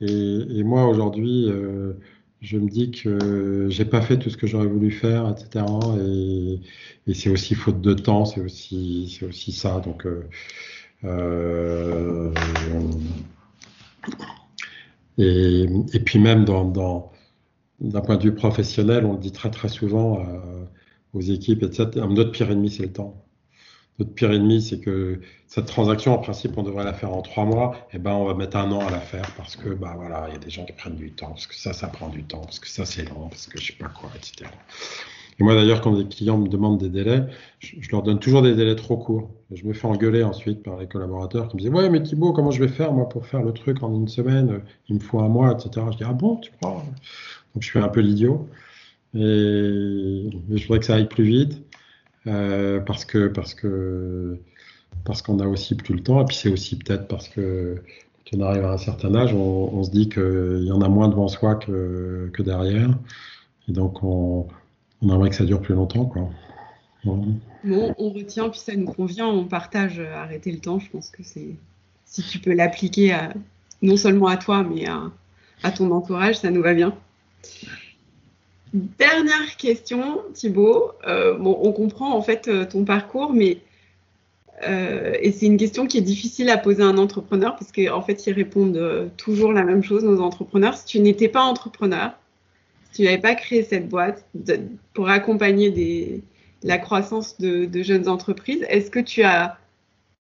et, 0.00 0.62
moi, 0.62 0.86
aujourd'hui, 0.86 1.46
euh, 1.48 1.94
je 2.40 2.58
me 2.58 2.68
dis 2.68 2.90
que 2.90 3.66
j'ai 3.68 3.84
pas 3.84 4.00
fait 4.00 4.18
tout 4.18 4.30
ce 4.30 4.36
que 4.36 4.46
j'aurais 4.46 4.66
voulu 4.66 4.90
faire, 4.90 5.28
etc. 5.28 5.64
Et, 6.00 6.60
et 7.06 7.14
c'est 7.14 7.30
aussi 7.30 7.54
faute 7.54 7.80
de 7.80 7.94
temps, 7.94 8.24
c'est 8.24 8.40
aussi, 8.40 9.16
c'est 9.18 9.26
aussi 9.26 9.52
ça. 9.52 9.80
Donc, 9.80 10.06
euh, 10.06 10.24
euh, 11.04 12.32
et, 15.18 16.00
puis 16.04 16.18
même 16.18 16.44
dans, 16.44 16.64
dans, 16.64 17.12
d'un 17.80 18.00
point 18.00 18.16
de 18.16 18.22
vue 18.22 18.34
professionnel, 18.34 19.04
on 19.04 19.12
le 19.12 19.18
dit 19.18 19.32
très 19.32 19.50
très 19.50 19.68
souvent 19.68 20.20
euh, 20.20 20.64
aux 21.12 21.20
équipes, 21.20 21.62
etc. 21.62 21.88
Notre 22.08 22.30
pire 22.32 22.50
ennemi, 22.50 22.70
c'est 22.70 22.84
le 22.84 22.92
temps. 22.92 23.24
Notre 23.98 24.14
pire 24.14 24.30
ennemi, 24.32 24.62
c'est 24.62 24.78
que 24.78 25.20
cette 25.48 25.66
transaction, 25.66 26.14
en 26.14 26.18
principe, 26.18 26.56
on 26.56 26.62
devrait 26.62 26.84
la 26.84 26.92
faire 26.92 27.12
en 27.12 27.22
trois 27.22 27.44
mois. 27.44 27.74
Et 27.92 27.96
eh 27.96 27.98
ben, 27.98 28.12
on 28.12 28.24
va 28.26 28.34
mettre 28.34 28.56
un 28.56 28.70
an 28.70 28.86
à 28.86 28.90
la 28.90 29.00
faire 29.00 29.34
parce 29.36 29.56
que, 29.56 29.70
bah 29.70 29.94
voilà, 29.96 30.26
il 30.28 30.34
y 30.34 30.36
a 30.36 30.38
des 30.38 30.50
gens 30.50 30.64
qui 30.64 30.72
prennent 30.72 30.96
du 30.96 31.10
temps, 31.12 31.30
parce 31.30 31.48
que 31.48 31.54
ça, 31.56 31.72
ça 31.72 31.88
prend 31.88 32.08
du 32.08 32.22
temps, 32.22 32.42
parce 32.42 32.60
que 32.60 32.68
ça, 32.68 32.86
c'est 32.86 33.08
lent, 33.08 33.28
parce 33.28 33.48
que 33.48 33.60
je 33.60 33.66
sais 33.66 33.78
pas 33.78 33.88
quoi, 33.88 34.10
etc. 34.16 34.48
Et 35.40 35.44
moi, 35.44 35.54
d'ailleurs, 35.54 35.80
quand 35.80 35.96
des 35.96 36.06
clients 36.06 36.38
me 36.38 36.48
demandent 36.48 36.80
des 36.80 36.88
délais, 36.88 37.24
je, 37.60 37.76
leur 37.92 38.02
donne 38.02 38.18
toujours 38.18 38.42
des 38.42 38.54
délais 38.54 38.74
trop 38.74 38.96
courts. 38.96 39.30
je 39.52 39.64
me 39.64 39.72
fais 39.72 39.86
engueuler 39.86 40.24
ensuite 40.24 40.62
par 40.62 40.78
les 40.78 40.88
collaborateurs 40.88 41.48
qui 41.48 41.56
me 41.56 41.60
disent 41.60 41.70
Ouais, 41.70 41.88
mais 41.90 42.02
Thibaut, 42.02 42.32
comment 42.32 42.50
je 42.50 42.62
vais 42.62 42.68
faire, 42.68 42.92
moi, 42.92 43.08
pour 43.08 43.26
faire 43.26 43.42
le 43.42 43.52
truc 43.52 43.82
en 43.82 43.94
une 43.94 44.08
semaine 44.08 44.62
Il 44.88 44.96
me 44.96 45.00
faut 45.00 45.20
un 45.20 45.28
mois, 45.28 45.52
etc. 45.52 45.86
Je 45.92 45.98
dis 45.98 46.04
Ah 46.04 46.12
bon, 46.12 46.36
tu 46.36 46.50
crois? 46.60 46.82
Donc, 47.54 47.62
je 47.62 47.68
suis 47.68 47.78
un 47.78 47.88
peu 47.88 48.00
l'idiot. 48.00 48.48
Et 49.14 49.18
je 49.18 50.62
voudrais 50.62 50.80
que 50.80 50.84
ça 50.84 50.94
aille 50.96 51.08
plus 51.08 51.24
vite. 51.24 51.62
Euh, 52.26 52.80
parce 52.80 53.04
que 53.04 53.28
parce 53.28 53.54
que 53.54 54.38
parce 55.04 55.22
qu'on 55.22 55.38
a 55.40 55.46
aussi 55.46 55.76
plus 55.76 55.94
le 55.94 56.02
temps 56.02 56.20
et 56.20 56.24
puis 56.24 56.36
c'est 56.36 56.50
aussi 56.50 56.76
peut-être 56.76 57.06
parce 57.08 57.28
que 57.28 57.76
quand 58.30 58.38
on 58.38 58.42
arrive 58.42 58.64
à 58.64 58.72
un 58.72 58.78
certain 58.78 59.14
âge, 59.14 59.32
on, 59.32 59.82
se 59.82 59.90
dit 59.90 60.08
qu'il 60.08 60.64
y 60.64 60.72
en 60.72 60.82
a 60.82 60.88
moins 60.88 61.08
devant 61.08 61.28
soi 61.28 61.54
que, 61.54 62.30
que 62.34 62.42
derrière 62.42 62.90
et 63.68 63.72
donc 63.72 64.02
on, 64.02 64.48
on, 65.02 65.14
aimerait 65.14 65.30
que 65.30 65.36
ça 65.36 65.44
dure 65.44 65.60
plus 65.60 65.74
longtemps 65.74 66.04
quoi. 66.06 66.28
On 67.04 68.10
retient 68.10 68.48
puis 68.48 68.58
ça 68.58 68.74
nous 68.74 68.92
convient, 68.92 69.26
on 69.26 69.44
partage 69.44 70.00
arrêter 70.00 70.52
le 70.52 70.58
temps. 70.58 70.78
Je 70.78 70.90
pense 70.90 71.10
que 71.10 71.22
c'est 71.22 71.54
si 72.04 72.22
tu 72.22 72.38
peux 72.38 72.52
l'appliquer 72.52 73.16
non 73.82 73.96
seulement 73.96 74.26
à 74.26 74.36
toi 74.36 74.64
mais 74.64 74.86
à, 74.86 75.70
ton 75.70 75.90
entourage, 75.90 76.36
ça 76.38 76.50
nous 76.50 76.62
va 76.62 76.74
bien. 76.74 76.94
Dernière 78.74 79.56
question, 79.56 80.20
Thibaut. 80.34 80.92
Euh, 81.06 81.38
on 81.38 81.72
comprend 81.72 82.14
en 82.14 82.20
fait 82.20 82.48
euh, 82.48 82.66
ton 82.66 82.84
parcours, 82.84 83.32
mais 83.32 83.58
euh, 84.68 85.14
et 85.20 85.32
c'est 85.32 85.46
une 85.46 85.56
question 85.56 85.86
qui 85.86 85.98
est 85.98 86.02
difficile 86.02 86.50
à 86.50 86.58
poser 86.58 86.82
à 86.82 86.86
un 86.86 86.98
entrepreneur 86.98 87.56
parce 87.56 87.72
qu'en 87.72 87.96
en 87.96 88.02
fait, 88.02 88.26
ils 88.26 88.32
répondent 88.32 89.10
toujours 89.16 89.52
la 89.52 89.62
même 89.62 89.82
chose, 89.82 90.04
nos 90.04 90.20
entrepreneurs. 90.20 90.76
Si 90.76 90.84
tu 90.84 91.00
n'étais 91.00 91.28
pas 91.28 91.42
entrepreneur, 91.42 92.12
si 92.92 93.02
tu 93.02 93.04
n'avais 93.04 93.18
pas 93.18 93.34
créé 93.34 93.62
cette 93.62 93.88
boîte 93.88 94.26
pour 94.94 95.08
accompagner 95.08 95.70
des, 95.70 96.22
la 96.62 96.78
croissance 96.78 97.38
de, 97.38 97.64
de 97.64 97.82
jeunes 97.82 98.08
entreprises, 98.08 98.64
est-ce 98.68 98.90
que 98.90 99.00
tu 99.00 99.22
as, 99.22 99.58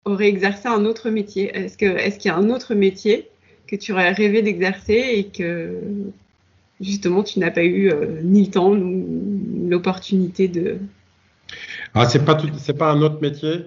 aurais 0.06 0.28
exercé 0.28 0.67
un 0.67 0.86
autre 0.86 1.10
métier? 1.10 1.56
Est-ce 1.56 1.78
qu'il 1.78 1.89
est 1.89 2.17
qu'il 2.17 2.30
y 2.30 2.34
a 2.34 2.38
un 2.38 2.50
autre 2.50 2.76
métier 2.76 3.30
que 3.67 3.76
tu 3.76 3.91
aurais 3.91 4.12
rêvé 4.12 4.41
d'exercer 4.41 5.12
et 5.13 5.26
que 5.26 5.80
justement, 6.82 7.24
tu 7.24 7.39
n'as 7.39 7.52
pas 7.52 7.63
eu 7.63 7.91
euh, 7.91 8.22
ni 8.24 8.45
le 8.45 8.52
temps 8.52 8.76
ni 8.76 9.69
l'opportunité 9.69 10.48
de? 10.48 10.78
Ah, 11.93 12.08
c'est 12.08 12.26
pas 12.26 12.38
c'est 12.58 12.78
pas 12.78 12.91
un 12.91 13.02
autre 13.02 13.22
métier, 13.22 13.65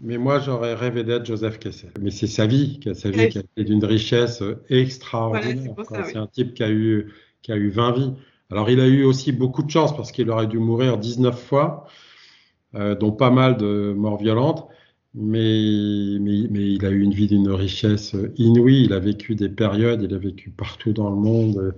mais 0.00 0.18
moi 0.18 0.38
j'aurais 0.38 0.74
rêvé 0.74 1.02
d'être 1.04 1.26
Joseph 1.26 1.58
Kessel. 1.58 1.90
Mais 2.00 2.10
c'est 2.10 2.28
sa 2.28 2.46
vie, 2.46 2.80
sa 2.94 3.10
vie 3.10 3.28
qui 3.28 3.38
a 3.38 3.40
été 3.40 3.64
d'une 3.64 3.84
richesse 3.84 4.42
extraordinaire. 4.70 5.74
c'est 6.06 6.16
un 6.16 6.28
type 6.28 6.54
qui 6.54 6.62
a 6.62 6.70
eu 6.70 7.12
qui 7.46 7.52
a 7.52 7.56
eu 7.56 7.70
20 7.70 7.92
vies. 7.92 8.12
Alors 8.50 8.70
il 8.70 8.80
a 8.80 8.86
eu 8.88 9.04
aussi 9.04 9.30
beaucoup 9.30 9.62
de 9.62 9.70
chance 9.70 9.96
parce 9.96 10.10
qu'il 10.10 10.28
aurait 10.30 10.48
dû 10.48 10.58
mourir 10.58 10.98
19 10.98 11.40
fois, 11.40 11.86
euh, 12.74 12.96
dont 12.96 13.12
pas 13.12 13.30
mal 13.30 13.56
de 13.56 13.94
morts 13.96 14.18
violentes. 14.18 14.66
Mais, 15.14 16.18
mais, 16.20 16.72
il 16.74 16.84
a 16.84 16.90
eu 16.90 17.00
une 17.00 17.14
vie 17.14 17.28
d'une 17.28 17.50
richesse 17.50 18.16
inouïe. 18.36 18.84
Il 18.84 18.92
a 18.92 18.98
vécu 18.98 19.34
des 19.34 19.48
périodes, 19.48 20.02
il 20.02 20.12
a 20.12 20.18
vécu 20.18 20.50
partout 20.50 20.92
dans 20.92 21.08
le 21.08 21.16
monde. 21.16 21.74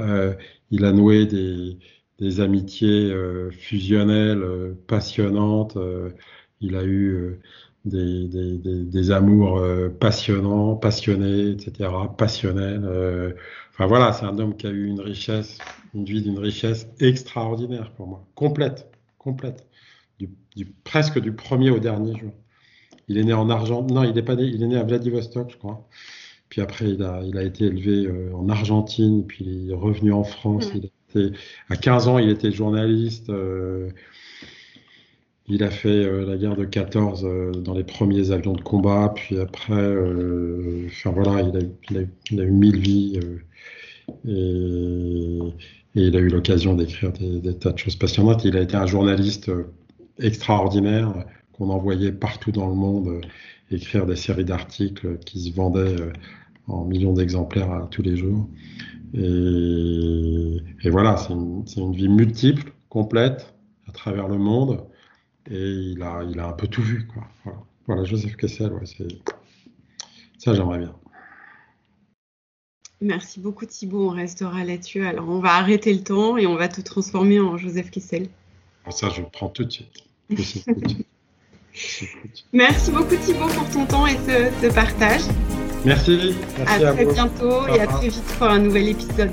Euh, 0.00 0.34
il 0.70 0.84
a 0.84 0.92
noué 0.92 1.26
des, 1.26 2.40
amitiés 2.40 3.10
euh, 3.12 3.50
fusionnelles, 3.50 4.44
passionnantes. 4.88 5.78
il 6.60 6.76
a 6.76 6.84
eu 6.84 7.40
des, 7.84 9.10
amours 9.12 9.62
passionnants, 10.00 10.74
passionnés, 10.76 11.50
etc., 11.52 11.90
passionnels. 12.18 13.34
Enfin 13.76 13.86
voilà, 13.86 14.12
c'est 14.12 14.24
un 14.24 14.38
homme 14.38 14.56
qui 14.56 14.66
a 14.66 14.70
eu 14.70 14.86
une 14.86 15.00
richesse, 15.00 15.58
une 15.94 16.04
vie 16.04 16.22
d'une 16.22 16.38
richesse 16.38 16.88
extraordinaire 16.98 17.92
pour 17.92 18.06
moi, 18.06 18.26
complète, 18.34 18.90
complète, 19.18 19.66
du, 20.18 20.30
du, 20.56 20.64
presque 20.64 21.20
du 21.20 21.32
premier 21.32 21.70
au 21.70 21.78
dernier 21.78 22.18
jour. 22.18 22.32
Il 23.08 23.18
est 23.18 23.24
né 23.24 23.34
en 23.34 23.50
Argentine, 23.50 23.94
non, 23.94 24.02
il 24.02 24.14
n'est 24.14 24.22
pas 24.22 24.34
né, 24.34 24.44
il 24.44 24.62
est 24.62 24.66
né 24.66 24.76
à 24.76 24.82
Vladivostok, 24.82 25.50
je 25.52 25.56
crois. 25.56 25.86
Puis 26.48 26.60
après, 26.60 26.90
il 26.90 27.02
a, 27.02 27.22
il 27.24 27.36
a 27.38 27.42
été 27.42 27.64
élevé 27.64 28.06
euh, 28.06 28.34
en 28.34 28.48
Argentine, 28.48 29.26
puis 29.26 29.44
il 29.44 29.70
est 29.70 29.74
revenu 29.74 30.12
en 30.12 30.24
France. 30.24 30.72
Mm. 30.72 30.78
Il 30.78 31.24
était, 31.24 31.36
à 31.68 31.76
15 31.76 32.08
ans, 32.08 32.18
il 32.18 32.30
était 32.30 32.52
journaliste. 32.52 33.30
Euh, 33.30 33.90
il 35.48 35.62
a 35.62 35.70
fait 35.70 35.88
euh, 35.88 36.26
la 36.26 36.36
guerre 36.36 36.56
de 36.56 36.64
14 36.64 37.26
dans 37.62 37.74
les 37.74 37.84
premiers 37.84 38.30
avions 38.30 38.52
de 38.52 38.60
combat. 38.60 39.12
Puis 39.14 39.38
après, 39.38 39.94
enfin 40.86 41.10
voilà, 41.10 41.42
il 41.90 42.38
a, 42.38 42.42
eu 42.42 42.50
mille 42.50 42.78
vies. 42.78 43.20
Et, 44.26 45.38
il 45.98 46.14
a 46.14 46.18
eu 46.18 46.28
l'occasion 46.28 46.74
d'écrire 46.74 47.12
des, 47.12 47.54
tas 47.54 47.72
de 47.72 47.78
choses 47.78 47.96
passionnantes. 47.96 48.44
Il 48.44 48.56
a 48.56 48.60
été 48.60 48.76
un 48.76 48.86
journaliste 48.86 49.50
extraordinaire 50.18 51.24
qu'on 51.52 51.70
envoyait 51.70 52.12
partout 52.12 52.52
dans 52.52 52.68
le 52.68 52.74
monde 52.74 53.20
écrire 53.70 54.06
des 54.06 54.16
séries 54.16 54.44
d'articles 54.44 55.18
qui 55.18 55.40
se 55.40 55.54
vendaient 55.54 56.00
euh, 56.00 56.12
en 56.68 56.84
millions 56.84 57.12
d'exemplaires 57.12 57.88
tous 57.90 58.02
les 58.02 58.16
jours. 58.16 58.48
Et, 59.14 60.90
voilà, 60.90 61.16
c'est 61.16 61.32
une, 61.32 61.92
vie 61.92 62.08
multiple, 62.08 62.72
complète, 62.88 63.54
à 63.88 63.92
travers 63.92 64.28
le 64.28 64.36
monde. 64.36 64.84
Et 65.50 65.70
il 65.92 66.02
a, 66.02 66.22
il 66.28 66.38
a 66.40 66.48
un 66.48 66.52
peu 66.52 66.66
tout 66.66 66.82
vu. 66.82 67.06
Quoi. 67.06 67.22
Voilà. 67.44 67.58
voilà 67.86 68.04
Joseph 68.04 68.36
Kessel, 68.36 68.72
ouais, 68.72 68.86
ça 70.38 70.54
j'aimerais 70.54 70.78
bien. 70.78 70.94
Merci 73.00 73.40
beaucoup 73.40 73.66
Thibault, 73.66 74.08
on 74.08 74.14
restera 74.14 74.64
là-dessus. 74.64 75.04
Alors 75.04 75.28
on 75.28 75.40
va 75.40 75.54
arrêter 75.54 75.92
le 75.92 76.02
temps 76.02 76.36
et 76.38 76.46
on 76.46 76.56
va 76.56 76.68
te 76.68 76.80
transformer 76.80 77.40
en 77.40 77.58
Joseph 77.58 77.90
Kessel. 77.90 78.28
Ça 78.90 79.10
je 79.10 79.20
le 79.20 79.28
prends 79.30 79.48
tout 79.48 79.64
de 79.64 79.70
suite. 79.70 79.92
Merci 82.52 82.90
beaucoup 82.90 83.16
Thibault 83.16 83.48
pour 83.48 83.68
ton 83.70 83.84
temps 83.86 84.06
et 84.06 84.16
ce, 84.16 84.72
partage. 84.74 85.22
Merci. 85.84 86.34
à, 86.66 86.92
très 86.92 87.04
bientôt 87.04 87.68
et 87.68 87.80
à 87.80 87.86
très 87.86 88.08
vite 88.08 88.24
pour 88.38 88.46
un 88.46 88.60
nouvel 88.60 88.88
épisode 88.88 89.30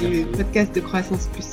du 0.00 0.26
podcast 0.36 0.74
de 0.74 0.80
Croissance 0.80 1.28
Plus. 1.28 1.52